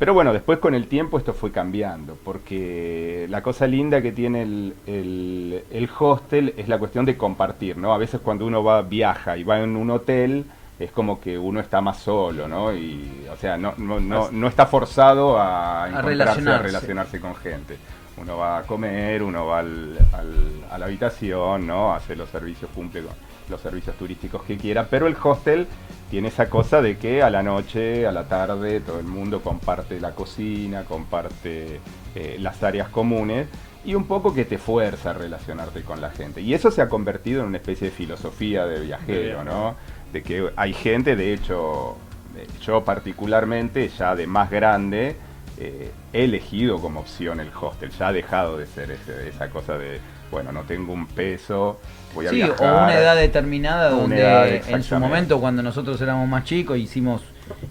Pero 0.00 0.12
bueno, 0.14 0.32
después 0.32 0.58
con 0.58 0.74
el 0.74 0.88
tiempo 0.88 1.18
esto 1.18 1.32
fue 1.34 1.52
cambiando, 1.52 2.18
porque 2.24 3.26
la 3.30 3.42
cosa 3.42 3.68
linda 3.68 4.02
que 4.02 4.10
tiene 4.10 4.42
el, 4.42 4.74
el- 4.88 5.62
el 5.70 5.88
hostel 5.96 6.54
es 6.56 6.66
la 6.66 6.78
cuestión 6.78 7.04
de 7.04 7.16
compartir, 7.16 7.76
¿no? 7.76 7.94
A 7.94 7.98
veces 7.98 8.20
cuando 8.20 8.44
uno 8.44 8.64
va, 8.64 8.82
viaja 8.82 9.36
y 9.36 9.44
va 9.44 9.60
en 9.60 9.76
un 9.76 9.90
hotel, 9.92 10.44
es 10.84 10.92
como 10.92 11.20
que 11.20 11.38
uno 11.38 11.60
está 11.60 11.80
más 11.80 11.98
solo, 11.98 12.48
¿no? 12.48 12.74
Y, 12.74 13.26
o 13.32 13.36
sea, 13.36 13.56
no, 13.56 13.74
no, 13.78 14.00
no, 14.00 14.30
no 14.30 14.48
está 14.48 14.66
forzado 14.66 15.38
a, 15.40 15.86
encontrarse, 15.88 16.08
relacionarse. 16.10 16.50
a 16.50 16.62
relacionarse 16.62 17.20
con 17.20 17.34
gente. 17.36 17.76
Uno 18.16 18.36
va 18.36 18.58
a 18.58 18.62
comer, 18.62 19.22
uno 19.22 19.46
va 19.46 19.60
al- 19.60 19.98
al- 20.12 20.64
a 20.70 20.78
la 20.78 20.84
habitación, 20.86 21.66
¿no? 21.66 21.94
Hace 21.94 22.14
los 22.14 22.28
servicios, 22.28 22.70
cumple 22.74 23.02
con 23.02 23.12
los 23.48 23.60
servicios 23.60 23.96
turísticos 23.96 24.42
que 24.42 24.56
quiera, 24.56 24.86
pero 24.88 25.06
el 25.06 25.16
hostel 25.22 25.66
tiene 26.10 26.28
esa 26.28 26.48
cosa 26.48 26.80
de 26.82 26.98
que 26.98 27.22
a 27.22 27.30
la 27.30 27.42
noche, 27.42 28.06
a 28.06 28.12
la 28.12 28.24
tarde, 28.24 28.80
todo 28.80 29.00
el 29.00 29.06
mundo 29.06 29.40
comparte 29.40 29.98
la 29.98 30.12
cocina, 30.12 30.84
comparte 30.84 31.80
eh, 32.14 32.36
las 32.38 32.62
áreas 32.62 32.88
comunes 32.88 33.48
y 33.84 33.94
un 33.94 34.04
poco 34.04 34.32
que 34.32 34.44
te 34.44 34.58
fuerza 34.58 35.10
a 35.10 35.14
relacionarte 35.14 35.82
con 35.82 36.00
la 36.00 36.10
gente. 36.10 36.40
Y 36.40 36.54
eso 36.54 36.70
se 36.70 36.82
ha 36.82 36.88
convertido 36.88 37.40
en 37.40 37.48
una 37.48 37.56
especie 37.56 37.88
de 37.90 37.94
filosofía 37.96 38.64
de 38.66 38.80
viajero, 38.80 39.42
¿no? 39.42 39.74
De 40.12 40.22
que 40.22 40.50
hay 40.56 40.72
gente, 40.74 41.16
de 41.16 41.32
hecho, 41.32 41.96
eh, 42.36 42.46
yo 42.64 42.84
particularmente, 42.84 43.88
ya 43.88 44.14
de 44.14 44.26
más 44.26 44.50
grande, 44.50 45.16
eh, 45.58 45.90
he 46.12 46.24
elegido 46.24 46.78
como 46.80 47.00
opción 47.00 47.40
el 47.40 47.48
hostel. 47.58 47.90
Ya 47.98 48.08
ha 48.08 48.12
dejado 48.12 48.58
de 48.58 48.66
ser 48.66 48.90
ese- 48.90 49.28
esa 49.28 49.48
cosa 49.48 49.78
de, 49.78 50.00
bueno, 50.30 50.52
no 50.52 50.62
tengo 50.62 50.92
un 50.92 51.06
peso, 51.06 51.80
voy 52.14 52.26
a 52.26 52.30
Sí, 52.30 52.36
viajar. 52.36 52.60
o 52.60 52.84
una 52.84 52.94
edad 52.98 53.16
determinada 53.16 53.90
Una 53.92 54.00
donde 54.00 54.20
edad, 54.20 54.68
en 54.68 54.82
su 54.82 54.98
momento 54.98 55.40
cuando 55.40 55.62
nosotros 55.62 55.98
éramos 56.00 56.28
más 56.28 56.44
chicos 56.44 56.76
hicimos 56.78 57.22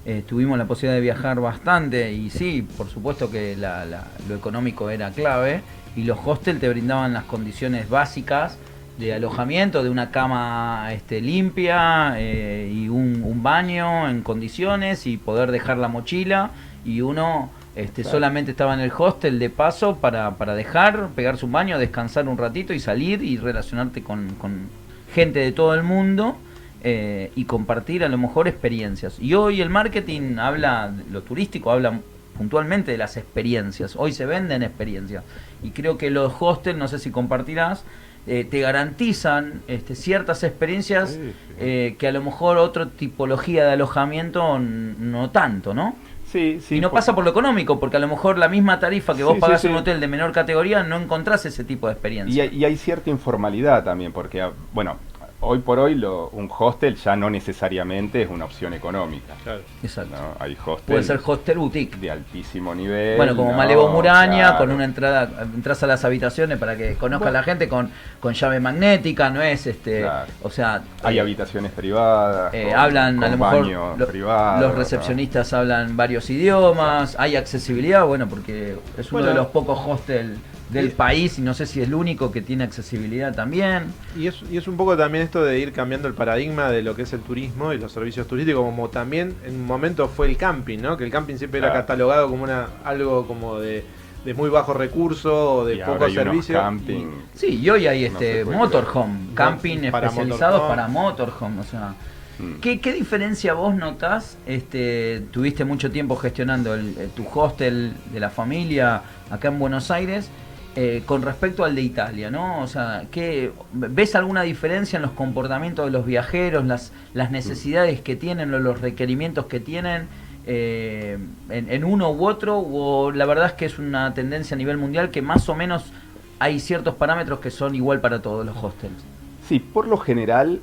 eh, 0.05 0.24
tuvimos 0.27 0.57
la 0.57 0.65
posibilidad 0.65 0.95
de 0.95 1.01
viajar 1.01 1.39
bastante 1.39 2.12
y 2.12 2.29
sí, 2.29 2.67
por 2.77 2.89
supuesto 2.89 3.31
que 3.31 3.55
la- 3.55 3.86
la- 3.86 4.05
lo 4.27 4.36
económico 4.36 4.89
era 4.89 5.10
clave 5.12 5.62
y 5.95 6.03
los 6.03 6.19
hostels 6.24 6.60
te 6.60 6.69
brindaban 6.69 7.13
las 7.13 7.24
condiciones 7.24 7.89
básicas 7.89 8.57
de 8.98 9.13
alojamiento, 9.13 9.83
de 9.83 9.89
una 9.89 10.12
cama 10.12 10.89
este, 10.93 11.21
limpia 11.21 12.13
eh, 12.17 12.71
y 12.74 12.89
un, 12.89 13.24
un 13.24 13.41
baño 13.43 14.07
en 14.10 14.21
condiciones 14.21 15.07
y 15.07 15.17
poder 15.17 15.51
dejar 15.51 15.77
la 15.77 15.88
mochila 15.88 16.51
y 16.86 17.01
uno 17.01 17.50
este, 17.75 18.01
Claro. 18.01 18.17
solamente 18.17 18.51
estaba 18.51 18.74
en 18.74 18.81
el 18.81 18.91
hostel 18.95 19.39
de 19.39 19.50
paso 19.50 19.95
para, 19.95 20.31
para 20.36 20.55
dejar, 20.55 21.07
pegarse 21.15 21.45
un 21.45 21.53
baño, 21.53 21.79
descansar 21.79 22.27
un 22.27 22.38
ratito 22.38 22.74
y 22.74 22.79
salir 22.79 23.24
y 23.24 23.38
relacionarte 23.38 24.03
con, 24.03 24.36
con 24.36 24.67
gente 25.13 25.39
de 25.39 25.51
todo 25.53 25.74
el 25.74 25.83
mundo 25.83 26.36
eh, 26.83 27.31
y 27.36 27.45
compartir 27.45 28.03
a 28.03 28.10
lo 28.10 28.17
mejor 28.17 28.48
experiencias. 28.48 29.17
Y 29.19 29.36
hoy 29.36 29.62
el 29.62 29.69
marketing 29.69 30.38
habla, 30.38 30.91
lo 31.12 31.21
turístico 31.21 31.71
habla 31.71 32.00
puntualmente 32.38 32.91
de 32.91 32.98
las 32.98 33.17
experiencias. 33.17 33.95
Hoy 33.95 34.12
se 34.12 34.25
venden 34.25 34.63
experiencias. 34.63 35.24
Y 35.63 35.69
creo 35.71 35.98
que 35.98 36.10
los 36.10 36.33
hostels, 36.39 36.77
no 36.77 36.88
sé 36.88 37.00
si 37.00 37.10
compartirás, 37.12 37.83
eh, 38.27 38.45
te 38.49 38.59
garantizan 38.59 39.61
este, 39.67 39.95
ciertas 39.95 40.43
experiencias 40.43 41.11
Sí, 41.11 41.17
sí. 41.21 41.33
eh, 41.59 41.95
que 41.97 42.07
a 42.07 42.11
lo 42.11 42.21
mejor 42.21 42.57
otra 42.57 42.85
tipología 42.87 43.65
de 43.65 43.71
alojamiento 43.73 44.59
no 44.59 45.29
tanto, 45.31 45.73
¿no? 45.73 45.95
Sí, 46.31 46.59
sí. 46.65 46.77
y 46.77 46.79
no 46.79 46.89
por- 46.91 46.99
pasa 46.99 47.13
por 47.13 47.25
lo 47.25 47.31
económico, 47.31 47.77
porque 47.79 47.97
a 47.97 47.99
lo 47.99 48.07
mejor 48.07 48.37
la 48.37 48.47
misma 48.47 48.79
tarifa 48.79 49.13
que 49.15 49.23
vos 49.23 49.33
Sí, 49.35 49.39
pagás 49.41 49.65
en 49.65 49.71
un 49.71 49.77
hotel 49.77 49.99
de 49.99 50.07
menor 50.07 50.31
categoría 50.31 50.81
no 50.83 50.97
encontrás 50.97 51.45
ese 51.45 51.63
tipo 51.65 51.87
de 51.87 51.93
experiencia. 51.93 52.45
Y 52.45 52.47
hay, 52.49 52.57
y 52.57 52.63
hay 52.63 52.77
cierta 52.77 53.09
informalidad 53.09 53.83
también, 53.83 54.13
porque, 54.13 54.41
ah, 54.41 54.51
bueno, 54.73 54.97
hoy 55.41 55.60
por 55.60 55.79
hoy 55.79 55.95
lo- 55.95 56.29
un 56.29 56.50
hostel 56.57 56.95
ya 56.95 57.15
no 57.15 57.29
necesariamente 57.29 58.21
es 58.21 58.29
una 58.29 58.45
opción 58.45 58.74
económica. 58.74 59.33
Claro. 59.43 59.62
Exacto. 59.83 60.15
¿no? 60.15 60.36
Hay 60.43 60.53
hostels 60.53 60.81
Puede 60.86 61.03
ser 61.03 61.19
hostel 61.25 61.57
boutique. 61.57 61.98
de 62.00 62.12
altísimo 62.12 62.74
nivel. 62.75 63.17
Bueno, 63.17 63.36
como 63.36 63.51
¿no? 63.51 63.57
Malevo 63.57 63.89
Muraña, 63.89 64.50
Claro. 64.50 64.57
con 64.60 64.71
una 64.71 64.86
entrada, 64.86 65.29
entras 65.55 65.81
a 65.83 65.88
las 65.88 66.05
habitaciones 66.05 66.57
para 66.57 66.75
que 66.77 66.95
conozca 66.95 67.31
la 67.31 67.43
gente 67.43 67.67
con, 67.67 67.89
con 68.19 68.33
llave 68.33 68.60
magnética, 68.60 69.29
no 69.29 69.41
es 69.41 69.65
este, 69.67 70.01
Claro. 70.01 70.31
o 70.43 70.50
sea, 70.50 70.81
Hay 71.03 71.17
eh, 71.17 71.21
habitaciones 71.21 71.71
privadas. 71.71 72.53
eh, 72.53 72.69
con- 72.69 72.79
hablan 72.79 73.17
a 73.17 73.21
con 73.29 73.31
lo 73.31 73.38
mejor 73.45 73.62
baños 73.63 74.00
lo- 74.00 74.07
privados, 74.07 74.62
los 74.62 74.71
¿no? 74.74 74.77
recepcionistas 74.77 75.51
hablan 75.53 75.98
varios 75.98 76.29
idiomas, 76.29 77.15
hay 77.19 77.36
accesibilidad, 77.36 78.05
bueno, 78.05 78.27
porque 78.27 78.77
es 78.98 79.12
uno 79.12 79.21
Bueno. 79.21 79.27
de 79.29 79.33
los 79.36 79.48
pocos 79.48 79.79
hostels 79.86 80.38
del 80.71 80.87
Y- 80.87 80.89
país 80.89 81.37
y 81.37 81.41
no 81.41 81.53
sé 81.53 81.65
si 81.65 81.81
es 81.81 81.87
el 81.87 81.93
único 81.93 82.31
que 82.31 82.41
tiene 82.41 82.63
accesibilidad 82.63 83.33
también. 83.35 83.85
Y 84.17 84.27
es, 84.27 84.41
y 84.51 84.57
es 84.57 84.67
un 84.67 84.77
poco 84.77 84.95
también 84.97 85.23
esto 85.23 85.43
de 85.43 85.59
ir 85.59 85.73
cambiando 85.73 86.07
el 86.07 86.13
paradigma 86.13 86.69
de 86.71 86.81
lo 86.81 86.95
que 86.95 87.01
es 87.03 87.13
el 87.13 87.19
turismo 87.21 87.73
y 87.73 87.77
los 87.77 87.91
servicios 87.91 88.25
turísticos, 88.27 88.63
como 88.63 88.89
también 88.89 89.35
en 89.45 89.55
un 89.55 89.65
momento 89.65 90.07
fue 90.07 90.27
el 90.29 90.37
camping, 90.37 90.79
¿no? 90.79 90.95
Que 90.97 91.03
el 91.03 91.11
camping 91.11 91.35
siempre 91.35 91.59
era 91.59 91.73
catalogado 91.73 92.29
como 92.29 92.43
una 92.43 92.67
algo 92.85 93.27
como 93.27 93.59
de, 93.59 93.83
de 94.23 94.33
muy 94.33 94.49
bajo 94.49 94.73
recurso 94.73 95.55
o 95.55 95.65
de 95.65 95.75
Y 95.75 95.81
ahora 95.81 95.93
poco 95.93 96.05
hay 96.05 96.11
unos 96.13 96.23
servicio. 96.25 96.55
camping. 96.59 97.05
Sí, 97.33 97.59
y 97.61 97.69
hoy 97.69 97.87
hay 97.87 98.05
este 98.05 98.45
motorhome, 98.45 99.33
camping 99.33 99.91
Para 99.91 100.07
especializados 100.07 100.61
motorhome. 100.61 100.69
para 100.69 100.87
motorhome, 100.87 101.59
o 101.59 101.63
sea, 101.63 101.93
Mm. 102.39 102.59
¿Qué, 102.61 102.79
qué 102.79 102.93
diferencia 102.93 103.53
vos 103.53 103.75
notás? 103.75 104.35
Este, 104.47 105.21
tuviste 105.31 105.63
mucho 105.65 105.91
tiempo 105.91 106.15
gestionando 106.15 106.73
el- 106.73 106.97
el- 106.97 107.09
tu 107.09 107.27
hostel 107.31 107.93
de 108.11 108.19
la 108.19 108.29
familia 108.31 109.01
acá 109.29 109.49
en 109.49 109.59
Buenos 109.59 109.91
Aires 109.91 110.29
eh, 110.75 111.03
con 111.05 111.21
respecto 111.21 111.65
al 111.65 111.75
de 111.75 111.81
Italia, 111.81 112.31
¿no? 112.31 112.61
O 112.61 112.67
sea, 112.67 113.03
¿qué, 113.11 113.51
¿ves 113.73 114.15
alguna 114.15 114.43
diferencia 114.43 114.95
en 114.97 115.03
los 115.03 115.11
comportamientos 115.11 115.85
de 115.85 115.91
los 115.91 116.05
viajeros, 116.05 116.65
las, 116.65 116.93
las 117.13 117.29
necesidades 117.29 117.99
que 117.99 118.15
tienen 118.15 118.51
los 118.51 118.79
requerimientos 118.79 119.47
que 119.47 119.59
tienen 119.59 120.07
eh, 120.45 121.17
en, 121.49 121.71
en 121.71 121.83
uno 121.83 122.11
u 122.11 122.25
otro? 122.25 122.59
¿O 122.59 123.11
la 123.11 123.25
verdad 123.25 123.47
es 123.47 123.53
que 123.53 123.65
es 123.65 123.79
una 123.79 124.13
tendencia 124.13 124.55
a 124.55 124.57
nivel 124.57 124.77
mundial 124.77 125.11
que 125.11 125.21
más 125.21 125.49
o 125.49 125.55
menos 125.55 125.91
hay 126.39 126.59
ciertos 126.59 126.95
parámetros 126.95 127.39
que 127.39 127.51
son 127.51 127.75
igual 127.75 127.99
para 127.99 128.21
todos 128.21 128.45
los 128.45 128.55
hostels? 128.55 129.03
Sí, 129.47 129.59
por 129.59 129.87
lo 129.87 129.97
general 129.97 130.61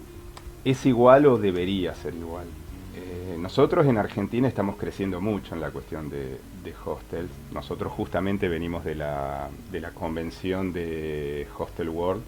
es 0.64 0.86
igual 0.86 1.26
o 1.26 1.36
debería 1.36 1.94
ser 1.94 2.14
igual. 2.14 2.46
Eh, 3.48 3.50
nosotros 3.50 3.86
en 3.86 3.96
Argentina 3.96 4.46
estamos 4.46 4.76
creciendo 4.76 5.20
mucho 5.20 5.54
en 5.54 5.60
la 5.60 5.70
cuestión 5.70 6.10
de, 6.10 6.38
de 6.62 6.74
hostels. 6.84 7.30
Nosotros 7.52 7.92
justamente 7.92 8.46
venimos 8.48 8.84
de 8.84 8.94
la, 8.94 9.48
de 9.72 9.80
la 9.80 9.90
convención 9.90 10.72
de 10.72 11.46
Hostel 11.56 11.88
World, 11.88 12.22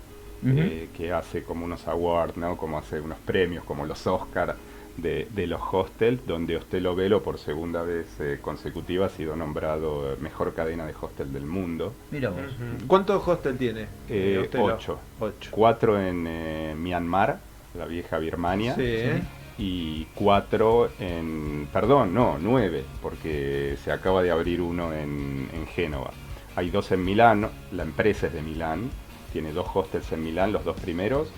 eh, 0.47 0.89
que 0.97 1.13
hace 1.13 1.43
como 1.43 1.67
unos 1.67 1.87
awards, 1.87 2.39
¿no? 2.39 2.57
como 2.57 2.79
hace 2.79 3.01
unos 3.01 3.19
premios, 3.19 3.65
como 3.65 3.85
los 3.85 4.07
Oscar 4.07 4.57
de, 4.97 5.29
de 5.35 5.47
los 5.47 5.61
hostels, 5.71 6.27
donde 6.27 6.57
Hostelo 6.57 6.95
Velo 6.95 7.23
por 7.23 7.39
segunda 7.39 7.83
vez 7.83 8.07
eh, 8.19 8.39
consecutiva 8.41 9.07
ha 9.07 9.11
sido 9.11 9.37
nombrado 9.37 10.17
mejor 10.21 10.55
cadena 10.55 10.87
de 10.87 10.95
hostel 10.99 11.33
del 11.33 11.45
mundo. 11.45 11.93
Mira 12.11 12.31
vos. 12.31 12.41
Ujú. 12.41 12.87
¿Cuántos 12.87 13.29
hostel 13.29 13.59
tiene? 13.59 13.87
Eh, 14.09 14.49
ocho. 14.59 14.99
Ocho. 15.21 15.51
Cuatro 15.51 16.01
en 16.01 16.27
eh, 16.27 16.75
Myanmar, 16.77 17.39
la 17.75 17.85
vieja 17.85 18.19
Birmania. 18.19 18.75
Sí, 18.75 18.83
¿eh? 18.85 19.23
Y 19.59 20.07
cuatro 20.15 20.91
en, 20.99 21.69
perdón, 21.73 22.15
no, 22.15 22.39
nueve, 22.41 22.85
porque 23.03 23.77
se 23.83 23.93
acaba 23.93 24.23
de 24.23 24.31
abrir 24.31 24.61
uno 24.61 24.93
en, 24.93 25.49
en 25.53 25.67
Génova. 25.67 26.11
Hay 26.57 26.71
dos 26.71 26.91
en 26.93 27.05
Milán, 27.05 27.49
la 27.73 27.83
empresa 27.83 28.27
es 28.27 28.33
de 28.33 28.43
Milán, 28.43 28.91
tiene 29.33 29.53
dos 29.53 29.69
hostels 29.73 30.11
en 30.13 30.25
Milán, 30.25 30.53
los 30.53 30.65
dos 30.65 30.79
primeros. 30.81 31.29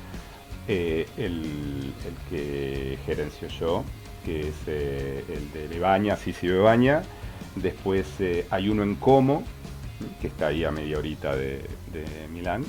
Eh, 0.69 1.09
el, 1.17 1.93
el 2.07 2.15
que 2.31 2.99
gerencio 3.05 3.49
yo, 3.49 3.85
que 4.25 4.49
es 4.49 4.55
eh, 4.69 5.25
el 5.29 5.53
de 5.53 5.69
Lebaña, 5.69 6.17
Sisi 6.17 6.47
Bebaña. 6.47 7.03
Después 7.57 8.07
eh, 8.21 8.47
hay 8.49 8.69
uno 8.69 8.85
en 8.85 8.95
Como, 8.95 9.43
que 10.21 10.29
está 10.29 10.47
ahí 10.47 10.65
a 10.65 10.71
media 10.71 10.99
horita 10.99 11.35
de, 11.35 11.63
de 11.93 12.29
Milán. 12.33 12.65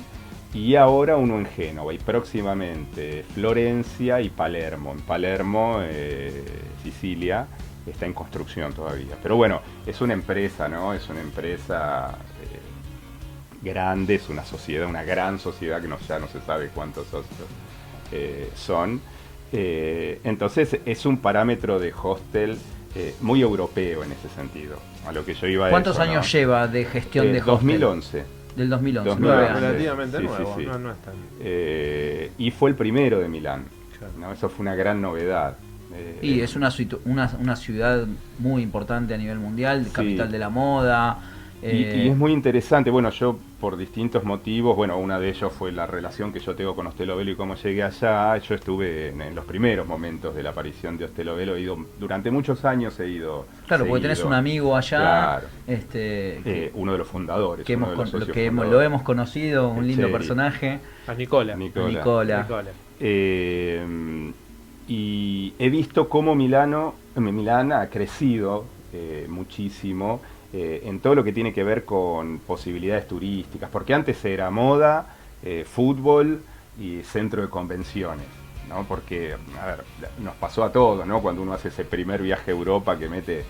Y 0.54 0.76
ahora 0.76 1.16
uno 1.16 1.38
en 1.38 1.46
Génova 1.46 1.92
y 1.92 1.98
próximamente 1.98 3.24
Florencia 3.34 4.20
y 4.20 4.30
Palermo. 4.30 4.92
En 4.92 5.00
Palermo, 5.00 5.80
eh, 5.82 6.44
Sicilia, 6.82 7.46
está 7.84 8.06
en 8.06 8.12
construcción 8.12 8.72
todavía. 8.72 9.16
Pero 9.20 9.36
bueno, 9.36 9.60
es 9.84 10.00
una 10.00 10.12
empresa, 10.14 10.68
¿no? 10.68 10.94
Es 10.94 11.08
una 11.08 11.20
empresa 11.20 12.16
eh, 12.42 12.60
grande, 13.64 14.14
es 14.14 14.28
una 14.28 14.44
sociedad, 14.44 14.88
una 14.88 15.02
gran 15.02 15.40
sociedad 15.40 15.80
que 15.80 15.88
no, 15.88 15.98
ya 16.06 16.18
no 16.18 16.28
se 16.28 16.40
sabe 16.40 16.68
cuántos 16.68 17.08
socios 17.08 17.48
eh, 18.12 18.50
son. 18.54 19.00
Eh, 19.52 20.20
entonces 20.24 20.78
es 20.84 21.06
un 21.06 21.18
parámetro 21.18 21.78
de 21.78 21.92
hostel 21.92 22.58
eh, 22.94 23.14
muy 23.20 23.40
europeo 23.42 24.04
en 24.04 24.12
ese 24.12 24.28
sentido. 24.28 24.78
A 25.06 25.12
lo 25.12 25.24
que 25.24 25.34
yo 25.34 25.46
iba 25.46 25.66
a 25.66 25.70
¿Cuántos 25.70 25.96
eso, 25.96 26.02
años 26.02 26.26
¿no? 26.26 26.32
lleva 26.32 26.68
de 26.68 26.84
gestión 26.84 27.32
de 27.32 27.38
hostel? 27.38 27.80
2011. 27.80 28.43
Del 28.56 28.68
2011. 28.70 29.08
2011. 29.08 29.20
nueve 29.20 29.36
Nuevo, 29.42 29.56
años. 29.56 29.60
relativamente 29.72 30.18
Sí, 30.18 30.24
nuevo, 30.24 30.54
sí. 30.58 30.66
No, 30.66 30.78
no 30.78 30.90
es 30.92 30.98
tan. 30.98 31.14
Eh, 31.40 32.32
y 32.38 32.50
fue 32.50 32.70
el 32.70 32.76
primero 32.76 33.18
de 33.18 33.28
Milán. 33.28 33.64
Claro. 33.98 34.12
¿no? 34.18 34.32
Eso 34.32 34.48
fue 34.48 34.62
una 34.62 34.74
gran 34.74 35.00
novedad. 35.00 35.56
Eh, 35.94 36.18
Y 36.22 36.40
es 36.40 36.56
una, 36.56 36.70
una, 37.04 37.30
una 37.40 37.56
ciudad 37.56 38.04
muy 38.38 38.62
importante 38.62 39.14
a 39.14 39.16
nivel 39.16 39.38
mundial, 39.38 39.84
Sí. 39.86 39.90
capital 39.92 40.30
de 40.30 40.38
la 40.38 40.48
moda. 40.50 41.18
Y, 41.72 41.84
eh, 41.84 41.96
y 42.04 42.08
es 42.10 42.16
muy 42.16 42.32
interesante. 42.32 42.90
Bueno, 42.90 43.10
yo 43.10 43.38
por 43.60 43.76
distintos 43.76 44.22
motivos, 44.24 44.76
bueno, 44.76 44.98
una 44.98 45.18
de 45.18 45.30
ellos 45.30 45.52
fue 45.52 45.72
la 45.72 45.86
relación 45.86 46.32
que 46.32 46.38
yo 46.40 46.54
tengo 46.54 46.76
con 46.76 46.86
Hostelo 46.86 47.16
Velo 47.16 47.30
y 47.30 47.36
cómo 47.36 47.54
llegué 47.54 47.82
allá. 47.82 48.36
Yo 48.38 48.54
estuve 48.54 49.08
en, 49.08 49.22
en 49.22 49.34
los 49.34 49.44
primeros 49.46 49.86
momentos 49.86 50.34
de 50.34 50.42
la 50.42 50.50
aparición 50.50 50.98
de 50.98 51.06
Hostelo 51.06 51.34
Velo. 51.36 51.56
He 51.56 51.62
ido, 51.62 51.78
durante 51.98 52.30
muchos 52.30 52.64
años 52.64 52.98
he 53.00 53.08
ido. 53.08 53.46
claro, 53.66 53.86
porque 53.86 54.02
tenés 54.02 54.18
seguido. 54.18 54.28
un 54.28 54.34
amigo 54.34 54.76
allá, 54.76 54.98
Claro. 54.98 55.46
este, 55.66 56.40
que, 56.44 56.64
Eh, 56.66 56.70
uno 56.74 56.92
de 56.92 56.98
los 56.98 57.08
fundadores. 57.08 57.64
que 57.64 57.76
uno 57.76 57.86
hemos 57.86 57.96
de 57.98 58.02
los 58.02 58.10
con- 58.10 58.20
lo, 58.20 58.26
que 58.26 58.44
hemos- 58.44 58.56
lo 58.56 58.62
fundadores. 58.70 58.86
hemos 58.86 59.02
conocido, 59.02 59.68
un 59.70 59.86
lindo 59.86 60.10
personaje, 60.12 60.80
A 61.06 61.14
Nicola. 61.14 61.56
Nicola. 61.56 61.88
Nicola. 61.88 62.42
Nicola. 62.42 62.70
Eh, 63.00 64.32
y 64.88 65.54
he 65.58 65.68
visto 65.70 66.08
cómo 66.08 66.34
Milano, 66.34 66.94
Milán 67.16 67.72
ha 67.72 67.86
crecido 67.88 68.64
eh, 68.92 69.26
muchísimo 69.28 70.20
eh, 70.56 70.82
en 70.84 71.00
todo 71.00 71.16
lo 71.16 71.24
que 71.24 71.32
tiene 71.32 71.52
que 71.52 71.64
ver 71.64 71.84
con 71.84 72.38
posibilidades 72.38 73.08
turísticas, 73.08 73.68
porque 73.70 73.92
antes 73.92 74.24
era 74.24 74.50
moda, 74.50 75.16
eh, 75.42 75.64
fútbol 75.68 76.42
y 76.78 77.02
centro 77.02 77.42
de 77.42 77.48
convenciones. 77.48 78.26
¿no? 78.68 78.84
Porque, 78.84 79.34
a 79.60 79.66
ver, 79.66 79.84
nos 80.20 80.36
pasó 80.36 80.62
a 80.62 80.70
todos, 80.70 81.04
¿no? 81.08 81.20
Cuando 81.20 81.42
uno 81.42 81.54
hace 81.54 81.68
ese 81.68 81.84
primer 81.84 82.22
viaje 82.22 82.52
a 82.52 82.54
Europa 82.54 82.96
que 82.96 83.08
mete 83.08 83.44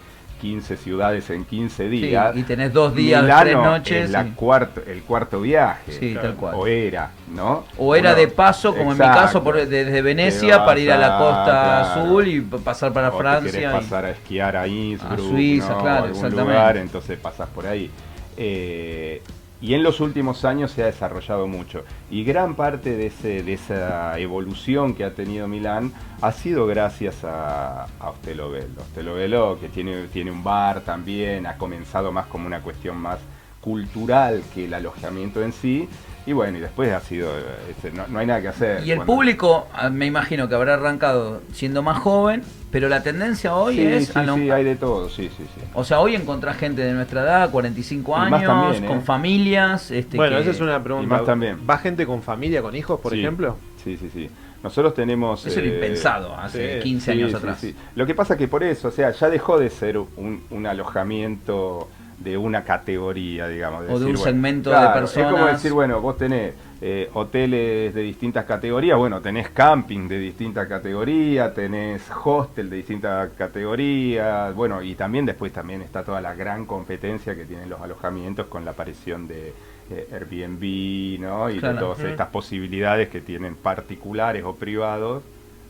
15 0.44 0.76
ciudades 0.76 1.30
en 1.30 1.46
15 1.46 1.84
Sí, 1.84 1.88
días. 1.88 2.36
y 2.36 2.42
tenés 2.42 2.70
dos 2.70 2.94
días, 2.94 3.22
Milano 3.22 3.40
tres 3.42 3.56
noches. 3.56 4.04
es 4.04 4.10
la 4.10 4.24
y- 4.26 4.30
cuarto, 4.32 4.82
el 4.86 5.02
cuarto 5.02 5.40
viaje. 5.40 5.90
sí, 5.92 6.12
claro. 6.12 6.28
tal 6.28 6.36
cual. 6.36 6.54
O 6.58 6.66
era, 6.66 7.12
¿no? 7.34 7.64
O 7.78 7.94
era 7.96 8.10
Uno- 8.10 8.18
de 8.20 8.28
paso, 8.28 8.72
como 8.76 8.92
en 8.92 8.98
mi 8.98 9.04
Exacto. 9.04 9.20
caso, 9.22 9.42
por, 9.42 9.66
desde 9.66 10.02
Venecia 10.02 10.62
para 10.66 10.78
ir 10.78 10.92
a 10.92 10.98
la 10.98 11.16
costa 11.16 11.44
claro. 11.44 12.02
azul 12.02 12.28
y 12.28 12.40
pasar 12.42 12.92
para 12.92 13.08
o 13.08 13.16
Francia. 13.18 13.70
y- 13.70 13.72
pasar 13.72 14.04
a 14.04 14.10
esquiar 14.10 14.54
a 14.58 14.68
Innsbruck, 14.68 15.12
A 15.18 15.22
Suiza, 15.30 15.68
¿no? 15.70 15.78
claro, 15.80 15.96
algún 16.04 16.10
exactamente. 16.10 16.52
lugar, 16.52 16.76
entonces 16.76 17.18
pasas 17.18 17.48
por 17.48 17.66
ahí. 17.66 17.90
Eh, 18.36 19.22
y 19.64 19.72
en 19.72 19.82
los 19.82 20.00
últimos 20.00 20.44
años 20.44 20.72
se 20.72 20.82
ha 20.82 20.86
desarrollado 20.86 21.46
mucho. 21.46 21.84
Y 22.10 22.22
gran 22.22 22.54
parte 22.54 22.98
de, 22.98 23.06
ese, 23.06 23.42
de 23.42 23.54
esa 23.54 24.18
evolución 24.18 24.94
que 24.94 25.04
ha 25.04 25.14
tenido 25.14 25.48
Milán 25.48 25.90
ha 26.20 26.32
sido 26.32 26.66
gracias 26.66 27.24
a, 27.24 27.84
a 27.84 28.12
Bello, 28.22 29.58
que 29.58 29.70
tiene, 29.70 30.08
tiene 30.08 30.30
un 30.30 30.44
bar 30.44 30.82
también, 30.82 31.46
ha 31.46 31.56
comenzado 31.56 32.12
más 32.12 32.26
como 32.26 32.46
una 32.46 32.60
cuestión 32.60 32.98
más 32.98 33.20
cultural 33.62 34.42
que 34.54 34.66
el 34.66 34.74
alojamiento 34.74 35.42
en 35.42 35.54
sí. 35.54 35.88
Y 36.26 36.32
bueno, 36.32 36.56
y 36.56 36.60
después 36.62 36.90
ha 36.92 37.00
sido, 37.00 37.28
eh, 37.38 37.42
este, 37.70 37.90
no, 37.92 38.06
no 38.08 38.18
hay 38.18 38.26
nada 38.26 38.40
que 38.40 38.48
hacer. 38.48 38.86
Y 38.86 38.90
el 38.92 39.00
público, 39.02 39.68
ah, 39.74 39.90
me 39.90 40.06
imagino 40.06 40.48
que 40.48 40.54
habrá 40.54 40.74
arrancado 40.74 41.42
siendo 41.52 41.82
más 41.82 41.98
joven, 41.98 42.42
pero 42.70 42.88
la 42.88 43.02
tendencia 43.02 43.54
hoy 43.54 43.76
Sí, 43.76 43.86
es... 43.86 44.06
sí, 44.06 44.12
a 44.18 44.22
lo- 44.22 44.36
sí, 44.36 44.50
hay 44.50 44.64
de 44.64 44.76
todo, 44.76 45.08
sí, 45.10 45.30
sí, 45.36 45.44
sí. 45.54 45.60
O 45.74 45.84
sea, 45.84 46.00
hoy 46.00 46.14
encontrás 46.14 46.56
gente 46.56 46.80
de 46.82 46.92
nuestra 46.94 47.22
edad, 47.22 47.50
45 47.50 48.12
Y 48.16 48.30
más 48.30 48.32
años, 48.32 48.46
también, 48.46 48.84
¿eh? 48.84 48.86
con 48.86 49.02
familias. 49.02 49.90
Este, 49.90 50.16
Bueno, 50.16 50.36
que- 50.36 50.42
esa 50.42 50.50
es 50.52 50.60
una 50.62 50.82
pregunta. 50.82 51.06
Y 51.06 51.08
más 51.18 51.24
también. 51.26 51.58
¿Va 51.68 51.76
gente 51.76 52.06
con 52.06 52.22
familia, 52.22 52.62
con 52.62 52.74
hijos, 52.74 52.98
por 53.00 53.12
Sí, 53.12 53.20
ejemplo? 53.20 53.58
Sí, 53.84 53.98
sí, 53.98 54.08
sí. 54.12 54.30
Nosotros 54.62 54.94
tenemos... 54.94 55.44
Eso 55.44 55.58
era 55.60 55.68
eh, 55.68 55.74
impensado 55.74 56.34
hace 56.34 56.76
sí, 56.78 56.82
15 56.84 57.04
sí, 57.04 57.18
años 57.18 57.30
sí, 57.32 57.36
atrás. 57.36 57.58
sí. 57.60 57.76
Lo 57.96 58.06
que 58.06 58.14
pasa 58.14 58.34
que 58.38 58.48
por 58.48 58.64
eso, 58.64 58.88
o 58.88 58.90
sea, 58.92 59.10
ya 59.10 59.28
dejó 59.28 59.58
de 59.58 59.68
ser 59.68 59.98
un, 59.98 60.42
un 60.48 60.66
alojamiento 60.66 61.88
de 62.24 62.36
una 62.38 62.64
categoría, 62.64 63.46
digamos. 63.46 63.82
O 63.82 63.98
de 63.98 64.06
un 64.06 64.12
bueno, 64.12 64.18
segmento 64.18 64.70
de 64.70 64.76
claro, 64.76 65.04
Es 65.04 65.12
como 65.12 65.28
personas. 65.28 65.52
decir, 65.52 65.72
bueno, 65.72 66.00
vos 66.00 66.16
tenés 66.16 66.54
eh, 66.80 67.08
hoteles 67.12 67.94
de 67.94 68.02
distintas 68.02 68.44
categorías, 68.46 68.98
bueno, 68.98 69.20
tenés 69.20 69.50
camping 69.50 70.08
de 70.08 70.18
distintas 70.18 70.66
categorías, 70.66 71.54
tenés 71.54 72.02
hostel 72.24 72.70
de 72.70 72.76
distintas 72.76 73.30
categorías, 73.38 74.54
bueno, 74.54 74.82
y 74.82 74.94
también 74.94 75.26
después 75.26 75.52
también 75.52 75.82
está 75.82 76.02
toda 76.02 76.20
la 76.20 76.34
gran 76.34 76.66
competencia 76.66 77.34
que 77.34 77.44
tienen 77.44 77.68
los 77.68 77.80
alojamientos 77.80 78.46
con 78.46 78.64
la 78.64 78.72
aparición 78.72 79.28
de 79.28 79.52
eh, 79.90 80.08
Airbnb, 80.12 81.20
¿no? 81.20 81.50
Y 81.50 81.60
de 81.60 81.74
todas 81.74 82.00
estas 82.00 82.28
posibilidades 82.28 83.10
que 83.10 83.20
tienen 83.20 83.54
particulares 83.54 84.42
o 84.44 84.54
privados 84.54 85.22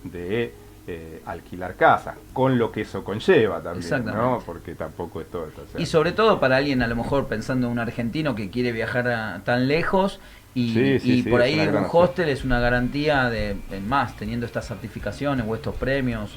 de 0.05 0.53
eh, 0.87 1.23
alquilar 1.25 1.77
casas, 1.77 2.17
con 2.33 2.59
lo 2.59 2.71
que 2.71 2.83
eso 2.83 3.03
conlleva 3.05 3.63
también, 3.63 4.05
¿no? 4.05 4.43
Porque 4.45 4.75
tampoco 4.75 5.23
es 5.23 5.31
todo. 5.31 5.49
y 5.79 5.87
sobre 5.87 6.13
todo 6.13 6.41
para 6.41 6.59
alguien 6.59 6.83
a 6.83 6.87
lo 6.87 6.95
mejor 6.95 7.27
pensando 7.27 7.67
en 7.67 7.73
un 7.73 7.79
argentino 7.79 8.35
que 8.35 8.51
quiere 8.51 8.71
viajar 8.71 9.43
tan 9.45 9.67
lejos 9.67 10.21
y, 10.55 11.23
por 11.23 11.41
ahí 11.41 11.59
un 11.59 11.87
hostel 11.91 12.29
es 12.29 12.45
una 12.45 12.61
garantía 12.61 13.29
de, 13.31 13.57
más, 13.89 14.15
teniendo 14.17 14.47
estas 14.47 14.69
certificaciones 14.69 15.45
o 15.49 15.55
estos 15.55 15.75
premios. 15.75 16.33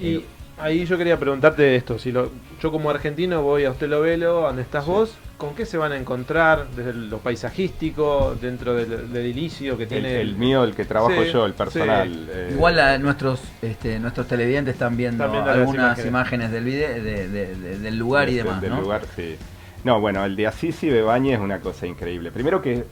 Y 0.00 0.24
ahí 0.58 0.86
yo 0.86 0.98
quería 0.98 1.18
preguntarte 1.18 1.76
esto, 1.76 1.98
si 1.98 2.10
lo, 2.10 2.30
yo 2.60 2.72
como 2.72 2.90
argentino 2.90 3.42
voy 3.42 3.64
a 3.64 3.70
Hostel 3.70 3.92
Ovelo, 3.92 4.40
donde 4.40 4.62
estás 4.62 4.86
vos, 4.86 5.14
¿con 5.40 5.54
qué 5.54 5.64
se 5.64 5.78
van 5.78 5.92
a 5.92 5.96
encontrar 5.96 6.68
desde 6.76 6.92
lo 6.92 7.18
paisajístico, 7.18 8.36
dentro 8.40 8.74
del, 8.74 9.16
edilicio 9.16 9.78
que 9.78 9.86
tiene? 9.86 10.20
El, 10.20 10.36
mío, 10.36 10.62
el 10.62 10.74
que 10.74 10.84
trabajo 10.84 11.24
yo, 11.24 11.46
el 11.46 11.54
personal. 11.54 12.28
Eh, 12.30 12.50
Igual 12.52 13.02
nuestros 13.02 13.40
este, 13.62 13.98
nuestros 13.98 14.28
televidentes 14.28 14.74
están 14.74 14.96
viendo 14.96 15.24
algunas 15.24 16.04
imágenes. 16.04 16.52
del 16.52 16.64
video, 16.64 17.02
del 17.02 17.96
lugar 17.96 18.28
y 18.28 18.34
demás. 18.34 18.60
Del 18.60 18.76
lugar, 18.76 19.02
sí. 19.16 19.36
No, 19.82 19.98
bueno, 19.98 20.24
el 20.26 20.36
de 20.36 20.46
Assisi 20.46 20.90
Bebañe 20.90 21.32
es 21.32 21.40
una 21.40 21.60
cosa 21.60 21.86
increíble. 21.86 22.30
Primero 22.30 22.60
que 22.60 22.84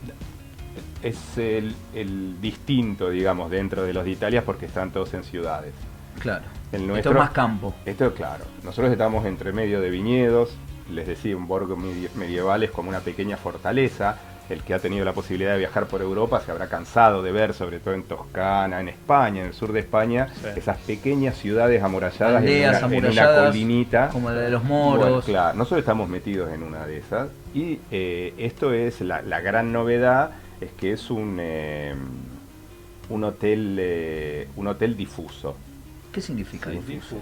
es 1.03 1.19
el, 1.37 1.75
distinto, 2.41 3.11
digamos, 3.11 3.51
dentro 3.51 3.83
de 3.83 3.93
los 3.93 4.05
de 4.05 4.11
Italia 4.11 4.43
porque 4.43 4.67
están 4.67 4.91
todos 4.91 5.13
en 5.13 5.23
ciudades. 5.23 5.75
Claro. 6.19 6.47
El 6.73 6.87
nuestro, 6.87 7.11
esto 7.11 7.11
es 7.11 7.27
más 7.27 7.31
campo. 7.31 7.75
Esto, 7.85 8.15
claro. 8.15 8.45
Nosotros 8.65 8.91
estamos 8.91 9.27
entre 9.27 9.53
medio 9.53 9.81
de 9.81 9.91
viñedos, 9.91 10.57
les 10.91 11.07
decía, 11.07 11.37
un 11.37 11.47
borgo 11.47 11.77
medieval 11.77 12.63
es 12.63 12.71
como 12.71 12.89
una 12.89 13.01
pequeña 13.01 13.37
fortaleza. 13.37 14.17
El 14.49 14.63
que 14.63 14.73
ha 14.73 14.79
tenido 14.79 15.05
la 15.05 15.13
posibilidad 15.13 15.53
de 15.53 15.59
viajar 15.59 15.87
por 15.89 16.01
Europa 16.01 16.41
se 16.41 16.51
habrá 16.51 16.69
cansado 16.69 17.23
de 17.23 17.33
ver, 17.33 17.53
sobre 17.53 17.81
todo 17.81 17.93
en 17.93 18.05
Toscana, 18.05 18.81
en 18.81 18.89
España, 18.89 19.43
en 19.43 19.49
el 19.49 19.53
sur 19.53 19.73
de 19.73 19.81
España, 19.81 20.29
esas 20.57 20.79
pequeñas 20.79 21.37
ciudades 21.37 21.83
amuralladas 21.83 22.43
en, 22.43 23.05
una, 23.05 23.35
colinita. 23.45 24.09
Como 24.09 24.31
la 24.31 24.41
de 24.41 24.51
los 24.51 24.65
moros. 24.65 25.27
claro, 25.27 25.55
nosotros 25.55 25.81
estamos 25.81 26.09
metidos 26.09 26.51
en 26.51 26.63
una 26.63 26.87
de 26.87 26.97
esas. 26.97 27.29
Y 27.53 27.81
eh, 27.91 28.33
esto 28.39 28.73
es 28.73 29.03
la, 29.03 29.21
la 29.21 29.41
gran 29.43 29.71
novedad 29.71 30.31
es 30.61 30.71
que 30.73 30.93
es 30.93 31.11
un, 31.11 31.39
eh, 31.41 31.95
un, 33.09 33.25
hotel, 33.25 33.77
eh, 33.81 34.49
un 34.57 34.67
hotel 34.67 34.97
difuso. 34.97 35.57
¿Qué 36.13 36.21
significa 36.21 36.71
difuso? 36.71 37.17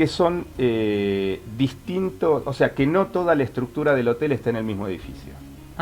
Que 0.00 0.06
son 0.06 0.46
eh, 0.56 1.42
distintos, 1.58 2.42
o 2.46 2.54
sea, 2.54 2.74
que 2.74 2.86
no 2.86 3.08
toda 3.08 3.34
la 3.34 3.42
estructura 3.42 3.94
del 3.94 4.08
hotel 4.08 4.32
está 4.32 4.48
en 4.48 4.56
el 4.56 4.64
mismo 4.64 4.88
edificio. 4.88 5.34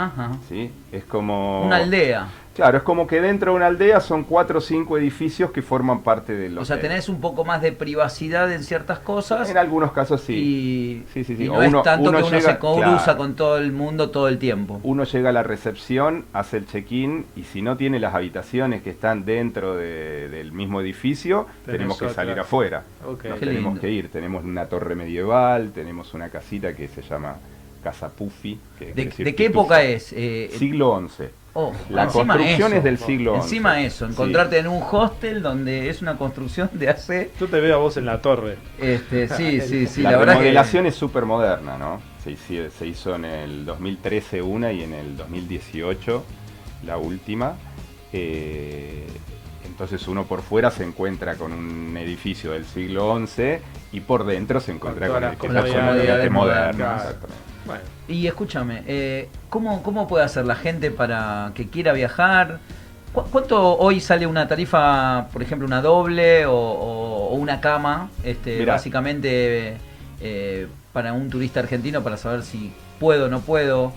Ajá. 0.05 0.31
¿Sí? 0.49 0.71
Es 0.93 1.05
como... 1.05 1.63
Una 1.65 1.77
aldea. 1.77 2.29
Claro, 2.59 2.79
es 2.79 2.83
como 2.83 3.07
que 3.07 3.21
dentro 3.21 3.53
de 3.53 3.57
una 3.57 3.67
aldea 3.67 4.01
son 4.01 4.25
cuatro 4.25 4.59
o 4.59 4.61
cinco 4.61 4.99
edificios 4.99 5.53
que 5.53 5.63
forman 5.63 6.01
parte 6.01 6.33
del 6.33 6.53
hotel. 6.55 6.59
O 6.59 6.65
sea, 6.65 6.81
tenés 6.81 7.09
un 7.09 7.21
poco 7.21 7.45
más 7.45 7.63
de 7.63 7.71
privacidad 7.71 8.53
en 8.53 8.65
ciertas 8.65 8.99
cosas. 8.99 9.49
En 9.49 9.57
algunos 9.59 9.93
casos 9.93 10.23
sí. 10.23 10.33
Y, 10.35 11.05
sí, 11.15 11.23
sí, 11.23 11.37
sí. 11.37 11.47
no 11.47 11.63
es 11.63 11.71
tanto 11.85 12.11
que 12.11 12.17
uno 12.17 12.41
se 12.41 12.59
cruza 12.59 13.17
con 13.17 13.37
todo 13.37 13.59
el 13.59 13.71
mundo 13.71 14.11
todo 14.11 14.27
el 14.27 14.39
tiempo. 14.39 14.81
Uno 14.83 15.05
llega 15.05 15.29
a 15.29 15.33
la 15.33 15.45
recepción, 15.45 16.25
hace 16.33 16.57
el 16.57 16.67
check-in 16.67 17.27
y 17.37 17.45
si 17.45 17.63
no 17.63 17.77
tiene 17.77 18.01
las 18.01 18.13
habitaciones 18.13 18.83
que 18.83 18.91
están 18.91 19.25
dentro 19.25 19.77
del 19.77 20.51
mismo 20.51 20.81
edificio, 20.81 21.47
tenemos 21.65 21.97
que 21.97 22.09
salir 22.09 22.41
afuera. 22.41 22.83
tenemos 23.39 23.79
que 23.79 23.89
ir. 23.89 24.11
Tenemos 24.11 24.43
una 24.43 24.67
torre 24.67 24.97
medieval, 24.97 25.71
tenemos 25.71 26.13
una 26.13 26.29
casita 26.29 26.75
que 26.75 26.89
se 26.89 27.03
llama 27.03 27.37
Casa 27.83 28.09
Puffy. 28.09 28.59
¿De, 28.79 29.35
qué 29.35 29.47
época 29.47 29.83
es? 29.83 30.13
Eh, 30.13 30.51
Siglo 30.59 31.03
XI. 31.09 31.25
Oh, 31.61 31.73
la 31.91 32.07
construcción 32.07 32.73
es 32.73 32.85
del 32.85 32.99
siglo 32.99 33.35
XI. 33.35 33.43
Encima 33.43 33.81
eso, 33.81 34.07
encontrarte 34.07 34.59
en 34.59 34.69
un 34.69 34.81
hostel 34.89 35.43
donde 35.43 35.89
es 35.89 36.03
una 36.03 36.17
construcción 36.17 36.71
de 36.73 36.89
hace... 36.89 37.33
Yo 37.41 37.49
te 37.49 37.61
veo 37.61 37.75
a 37.75 37.79
vos 37.79 37.97
en 37.97 38.07
la 38.07 38.21
torre. 38.21 38.59
Este, 38.79 39.29
sí, 39.29 39.61
sí, 39.67 39.87
sí. 39.89 40.03
La, 40.03 40.13
la 40.13 40.25
remodelación 40.25 40.87
es 40.87 40.95
súper 40.95 41.25
moderna, 41.25 41.77
¿no? 41.77 42.01
Se, 42.23 42.37
se, 42.71 42.87
hizo 42.87 43.17
en 43.17 43.25
el 43.25 43.65
2013 43.65 44.41
una 44.41 44.71
y 44.71 44.85
en 44.85 44.93
el 44.93 45.17
2018 45.17 46.25
la 46.87 46.97
última. 46.99 47.57
Eh, 48.13 49.07
entonces 49.65 50.07
uno 50.07 50.25
por 50.27 50.43
fuera 50.43 50.71
se 50.71 50.85
encuentra 50.85 51.35
con 51.35 51.53
un 51.53 51.97
edificio 51.97 52.53
del 52.53 52.67
siglo 52.67 53.19
XI 53.27 53.59
y 53.93 54.01
por 54.01 54.27
dentro 54.27 54.61
se 54.61 54.73
encuentra 54.73 55.09
con, 55.09 55.15
con, 55.37 55.55
la 55.55 55.63
comodidad 55.63 56.31
moderna. 56.31 57.03
Y 58.09 58.27
escúchame, 58.27 58.83
eh, 58.87 59.29
¿cómo, 59.51 59.83
¿cómo 59.83 60.09
puede 60.09 60.25
hacer 60.25 60.47
la 60.47 60.55
gente 60.55 60.91
para 60.91 61.53
que 61.55 61.69
quiera 61.69 61.93
viajar? 61.93 62.61
¿Cuánto 63.13 63.77
hoy 63.79 64.01
sale 64.01 64.27
una 64.27 64.47
tarifa, 64.47 65.29
por 65.33 65.43
ejemplo, 65.43 65.67
una 65.67 65.81
doble 65.81 66.47
o, 66.47 67.31
una 67.33 67.61
cama, 67.61 68.11
este, 68.23 68.65
básicamente 68.65 69.77
eh, 70.21 70.67
para 70.93 71.13
un 71.13 71.29
turista 71.29 71.61
argentino 71.61 72.03
para 72.03 72.17
saber 72.17 72.43
si 72.43 72.73
puedo 72.99 73.27
o 73.27 73.29
no 73.29 73.41
puedo? 73.41 73.93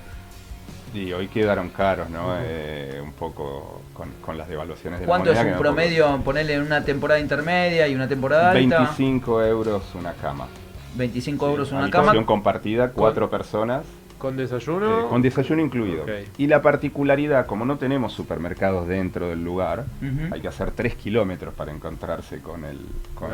Y 0.94 1.14
hoy 1.14 1.28
quedaron 1.28 1.70
caros, 1.70 2.10
¿no? 2.10 2.36
Eh, 2.42 3.00
un 3.02 3.14
poco 3.14 3.82
con, 4.26 4.38
las 4.38 4.48
devaluaciones 4.48 5.00
de 5.00 5.06
¿Cuánto 5.06 5.32
es 5.32 5.40
un 5.40 5.58
promedio, 5.58 6.20
ponerle 6.24 6.56
en 6.56 6.64
una 6.64 6.84
temporada 6.84 7.20
intermedia 7.20 7.88
y 7.88 7.96
una 7.96 8.08
temporada 8.08 8.52
alta? 8.52 8.80
25 8.80 9.44
euros 9.44 9.84
una 9.96 10.14
cama. 10.14 10.48
25 10.96 11.50
euros 11.50 11.72
una 11.72 11.90
cama. 11.90 12.26
compartida, 12.26 12.92
cuatro 12.92 13.30
personas. 13.30 13.86
¿Con 14.18 14.38
desayuno? 14.38 15.00
Eh, 15.00 15.10
con 15.10 15.22
desayuno 15.24 15.64
incluido. 15.64 16.06
Y 16.38 16.46
la 16.46 16.62
particularidad, 16.62 17.48
como 17.48 17.66
no 17.66 17.78
tenemos 17.78 18.14
supermercados 18.14 18.88
dentro 18.88 19.30
del 19.30 19.44
lugar, 19.44 19.86
hay 20.32 20.40
que 20.42 20.48
hacer 20.48 20.72
3 20.72 20.94
kilómetros 20.96 21.56
para 21.56 21.72
encontrarse 21.72 22.40
con 22.40 22.64
el, 22.64 22.78
con, 23.16 23.32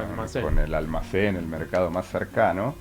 el 0.59 0.73
almacén, 0.73 1.35
el 1.35 1.45
mercado 1.45 1.91
más 1.91 2.07
cercano. 2.07 2.75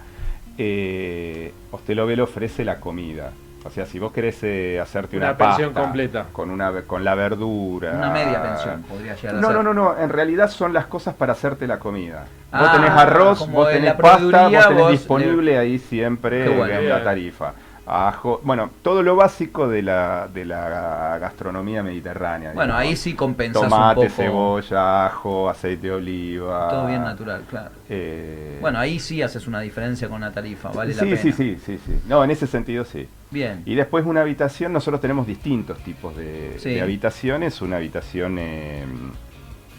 Eh, 0.57 1.53
Hostel 1.73 2.21
ofrece 2.21 2.65
la 2.65 2.79
comida. 2.79 3.33
O 3.67 3.71
sea, 3.71 3.87
si 3.87 3.99
vos 3.99 4.13
querés 4.13 4.39
eh, 4.43 4.81
hacerte 4.81 5.17
una, 5.17 5.37
pensión 5.37 5.73
completa. 5.73 6.27
con 6.33 6.51
una 6.51 6.83
con 6.83 7.05
la 7.05 7.15
verdura, 7.15 7.93
una 7.93 8.11
media 8.11 8.43
pensión 8.43 8.83
podría 8.83 9.15
llegar 9.15 9.37
a 9.37 9.41
no, 9.41 9.53
No, 9.53 9.63
no, 9.63 9.75
no, 9.75 9.99
en 9.99 10.09
realidad 10.09 10.49
son 10.49 10.73
las 10.73 10.87
cosas 10.87 11.15
para 11.15 11.33
hacerte 11.33 11.67
la 11.67 11.79
comida. 11.79 12.25
vos 12.53 12.73
tenés 12.73 12.91
ah, 12.91 13.03
arroz, 13.03 13.51
vos 13.51 13.69
tenés 13.69 13.95
pasta, 13.95 14.49
vos 14.49 14.69
tenés 14.69 14.89
disponible 14.91 15.59
ahí 15.59 15.79
siempre 15.79 16.47
en 16.47 16.89
la 16.89 17.03
tarifa 17.03 17.53
ajo, 17.87 18.41
bueno, 18.43 18.71
todo 18.83 19.03
lo 19.03 19.15
básico 19.15 19.69
de 19.69 19.81
la, 19.83 20.29
de 20.33 20.45
la 20.45 21.19
gastronomía 21.21 21.83
mediterránea. 21.83 22.53
Bueno, 22.53 22.75
ahí 22.75 22.97
sí 22.97 23.15
compensas 23.15 23.63
Tomate, 23.63 24.01
un 24.01 24.07
poco. 24.07 24.17
cebolla, 24.17 25.07
ajo, 25.07 25.49
aceite 25.49 25.87
de 25.87 25.93
oliva. 25.93 26.69
Todo 26.69 26.87
bien 26.87 27.03
natural, 27.03 27.45
claro. 27.49 27.71
Eh, 27.89 28.59
bueno, 28.61 28.81
ahí 28.81 28.99
sí 28.99 29.23
haces 29.23 29.47
una 29.47 29.61
diferencia 29.61 30.09
con 30.09 30.21
la 30.21 30.33
tarifa, 30.33 30.71
vale 30.71 30.95
la 30.95 31.03
pena. 31.03 31.17
Sí, 31.17 31.33
sí, 31.33 31.57
sí, 31.65 31.79
sí. 31.85 32.01
No, 32.09 32.25
en 32.25 32.31
ese 32.33 32.47
sentido 32.49 32.85
sí. 32.85 33.09
Bien. 33.31 33.63
Y 33.65 33.75
después 33.77 34.05
una 34.05 34.23
habitación, 34.23 34.73
nosotros 34.73 35.01
tenemos 35.01 35.27
distintos 35.27 35.79
tipos 35.79 36.17
de, 36.17 36.81
habitaciones. 36.83 37.63
Una 37.63 37.77
habitación 37.77 38.39
eh, 38.39 38.85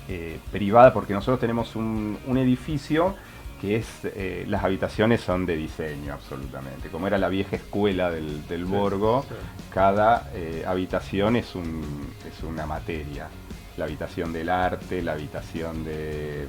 eh, 0.07 0.39
privada, 0.51 0.93
porque 0.93 1.13
nosotros 1.13 1.39
tenemos 1.39 1.75
un, 1.75 2.17
un 2.25 2.37
edificio 2.37 3.15
que 3.59 3.77
es 3.77 3.87
eh, 4.03 4.45
las 4.47 4.63
habitaciones 4.63 5.21
son 5.21 5.45
de 5.45 5.55
diseño 5.55 6.13
absolutamente. 6.13 6.89
Como 6.89 7.07
era 7.07 7.17
la 7.17 7.29
vieja 7.29 7.55
escuela 7.55 8.11
del, 8.11 8.47
del 8.47 8.65
Borgo, 8.65 9.25
cada 9.73 10.29
eh, 10.33 10.63
habitación 10.65 11.35
es, 11.35 11.55
un, 11.55 12.13
es 12.27 12.43
una 12.43 12.65
materia. 12.65 13.27
La 13.77 13.85
habitación 13.85 14.33
del 14.33 14.49
arte, 14.49 15.03
la 15.03 15.13
habitación 15.13 15.83
de, 15.83 16.47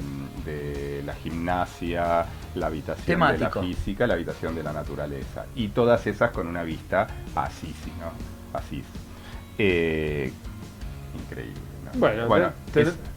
la 1.05 1.14
gimnasia, 1.14 2.25
la 2.55 2.66
habitación 2.66 3.21
de 3.21 3.38
la 3.38 3.51
física, 3.51 4.07
la 4.07 4.14
habitación 4.14 4.55
de 4.55 4.62
la 4.62 4.73
naturaleza. 4.73 5.44
Y 5.55 5.68
todas 5.68 6.07
esas 6.07 6.31
con 6.31 6.47
una 6.47 6.62
vista 6.62 7.07
a 7.35 7.44
Assisi, 7.44 7.92
¿no? 8.01 8.59
Asís. 8.59 8.85
Eh, 9.59 10.33
increíble. 11.23 11.61
Bueno, 12.27 12.53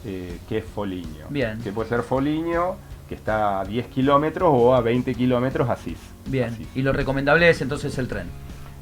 eh, 0.06 0.38
que 0.48 0.60
es 0.60 0.66
Foligno. 0.66 1.26
Bien. 1.30 1.60
Que 1.62 1.72
puede 1.72 1.90
ser 1.90 2.04
Foligno, 2.04 2.78
que 3.08 3.16
está 3.16 3.62
a 3.62 3.66
10 3.66 3.88
kilómetros, 3.88 4.50
o 4.54 4.76
a 4.76 4.82
20 4.82 5.16
kilómetros 5.16 5.70
Asís. 5.70 5.98
Bien. 6.28 6.54
Asís. 6.54 6.68
Y 6.76 6.82
lo 6.84 6.94
recomendable 6.94 7.50
es 7.50 7.62
entonces 7.62 7.98
el 7.98 8.08
tren. 8.08 8.28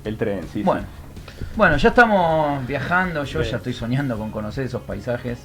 El 0.03 0.17
tren, 0.17 0.41
sí, 0.51 0.63
Bueno. 0.63 0.81
sí. 0.81 1.45
Bueno, 1.55 1.77
ya 1.77 1.89
estamos 1.89 2.65
viajando, 2.67 3.23
yo 3.23 3.39
Bien. 3.39 3.51
ya 3.51 3.57
estoy 3.57 3.73
soñando 3.73 4.17
con 4.17 4.31
conocer 4.31 4.65
esos 4.65 4.81
paisajes. 4.81 5.39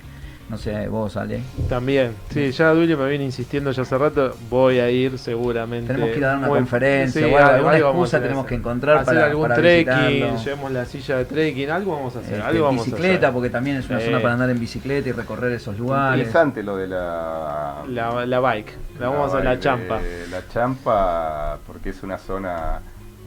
No 0.50 0.58
sé, 0.58 0.86
vos, 0.88 1.16
Ale. 1.16 1.40
También, 1.68 2.12
sí, 2.28 2.50
ya 2.50 2.74
Duilio 2.74 2.98
me 2.98 3.08
viene 3.08 3.24
insistiendo 3.24 3.70
ya 3.70 3.82
hace 3.82 3.96
rato, 3.96 4.36
voy 4.50 4.80
a 4.80 4.90
ir 4.90 5.16
seguramente. 5.18 5.86
Tenemos 5.86 6.10
que 6.10 6.18
ir 6.18 6.24
a 6.26 6.28
dar 6.28 6.38
una 6.38 6.48
Muy- 6.48 6.58
conferencia 6.58 7.26
sí, 7.26 7.32
o 7.32 7.38
algo, 7.38 7.48
algo- 7.48 7.68
alguna 7.70 7.78
excusa 7.78 8.20
tenemos 8.20 8.44
que 8.46 8.54
encontrar 8.56 8.96
hacer 8.98 9.14
para- 9.14 9.26
algún 9.28 9.42
para 9.44 9.54
trekking, 9.54 10.36
llevemos 10.36 10.72
la 10.72 10.84
silla 10.84 11.16
de 11.16 11.24
trekking, 11.24 11.70
algo 11.70 11.92
vamos 11.96 12.16
a 12.16 12.18
hacer, 12.18 12.34
Este, 12.34 12.46
algo 12.46 12.64
vamos 12.66 12.84
bicicleta, 12.84 13.14
a 13.14 13.18
hacer. 13.28 13.32
porque 13.32 13.48
también 13.50 13.76
es 13.78 13.88
una 13.88 14.00
zona 14.00 14.20
para 14.20 14.34
andar 14.34 14.50
en 14.50 14.60
bicicleta 14.60 15.08
y 15.08 15.12
recorrer 15.12 15.52
esos 15.52 15.78
lugares. 15.78 16.18
Interesante 16.18 16.62
lo 16.62 16.76
de 16.76 16.86
la... 16.88 17.76
La, 17.88 18.26
la 18.26 18.40
bike, 18.40 18.72
la 19.00 19.08
vamos 19.08 19.32
a 19.32 19.36
hacer 19.38 19.44
la 19.48 19.58
champa. 19.58 19.98
de 20.02 20.26
La 20.28 20.42
champa, 20.52 21.58
porque 21.66 21.90
es 21.90 22.02
una 22.02 22.18
zona 22.18 22.80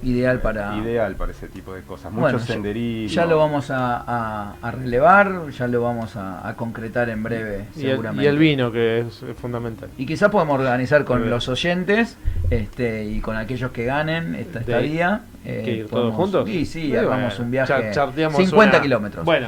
Ideal 0.06 0.40
para... 0.40 0.76
ideal 0.78 1.16
para 1.16 1.32
ese 1.32 1.48
tipo 1.48 1.74
de 1.74 1.82
cosas. 1.82 2.12
Mucho 2.12 2.22
Bueno, 2.22 2.38
ya- 2.38 2.46
senderismo. 2.46 3.16
Ya 3.16 3.26
lo 3.26 3.38
vamos 3.38 3.72
a, 3.72 3.98
a- 4.06 4.54
a 4.62 4.72
relevar, 4.72 5.50
ya 5.50 5.68
lo 5.68 5.82
vamos 5.82 6.16
a, 6.16 6.48
a 6.48 6.54
concretar 6.56 7.10
en 7.10 7.24
breve, 7.24 7.66
Y 7.76 7.86
el, 7.86 7.90
seguramente. 7.92 8.24
y 8.24 8.28
el 8.28 8.38
vino, 8.38 8.72
que 8.72 9.00
es, 9.00 9.24
es 9.24 9.36
fundamental. 9.38 9.90
Y 9.98 10.06
quizás 10.06 10.30
podemos 10.30 10.60
organizar 10.60 11.04
con 11.06 11.30
los 11.30 11.50
oyentes 11.50 12.18
este, 12.50 13.04
y 13.06 13.20
con 13.20 13.36
aquellos 13.36 13.72
que 13.72 13.86
ganen 13.86 14.36
esta 14.36 14.60
estadía. 14.60 15.22
eh, 15.44 15.62
¿Que 15.66 15.72
ir 15.72 15.88
todos 15.88 16.14
juntos? 16.14 16.48
Sí, 16.48 16.66
sí, 16.66 16.96
hagamos 16.96 17.32
bueno. 17.34 17.46
un 17.46 17.52
viaje 17.52 17.74
Char- 17.74 17.92
charteamos 17.92 18.38
50 18.38 18.76
una- 18.78 18.82
kilómetros. 18.84 19.26
Bueno, 19.26 19.48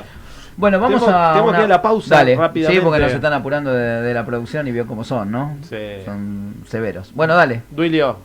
Bueno, 0.57 0.79
vamos 0.79 1.01
Tenemos- 1.01 1.21
a. 1.21 1.33
tenemos 1.33 1.53
que 1.53 1.59
ir 1.59 1.65
a 1.65 1.67
la 1.67 1.81
pausa 1.83 2.15
Dale, 2.15 2.35
rápidamente. 2.35 2.79
Sí, 2.81 2.83
porque 2.83 2.99
nos 2.99 3.11
están 3.11 3.33
apurando 3.33 3.71
de, 3.71 4.01
de 4.01 4.13
la 4.13 4.25
producción 4.25 4.67
y 4.67 4.71
vio 4.71 4.87
cómo 4.87 5.03
son, 5.03 5.29
¿no? 5.29 5.55
Sí. 5.69 5.77
Son 6.03 6.55
severos. 6.67 7.11
Bueno, 7.13 7.35
dale. 7.35 7.61
Duilio, 7.69 8.17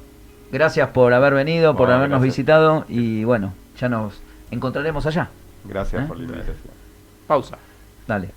Gracias 0.53 0.89
por 0.91 1.13
haber 1.15 1.33
venido, 1.35 1.73
por 1.73 1.87
Bueno, 1.87 1.95
habernos 1.95 2.21
gracias. 2.21 2.37
visitado 2.37 2.85
y 2.89 3.25
bueno, 3.25 3.55
ya 3.81 3.89
nos 3.89 4.21
encontraremos 4.51 5.07
allá. 5.07 5.29
Gracias 5.65 6.05
¿Eh? 6.05 6.07
por 6.07 6.19
la 6.19 6.25
invitación. 6.25 6.57
pausa. 7.27 7.57
Dale. 8.07 8.31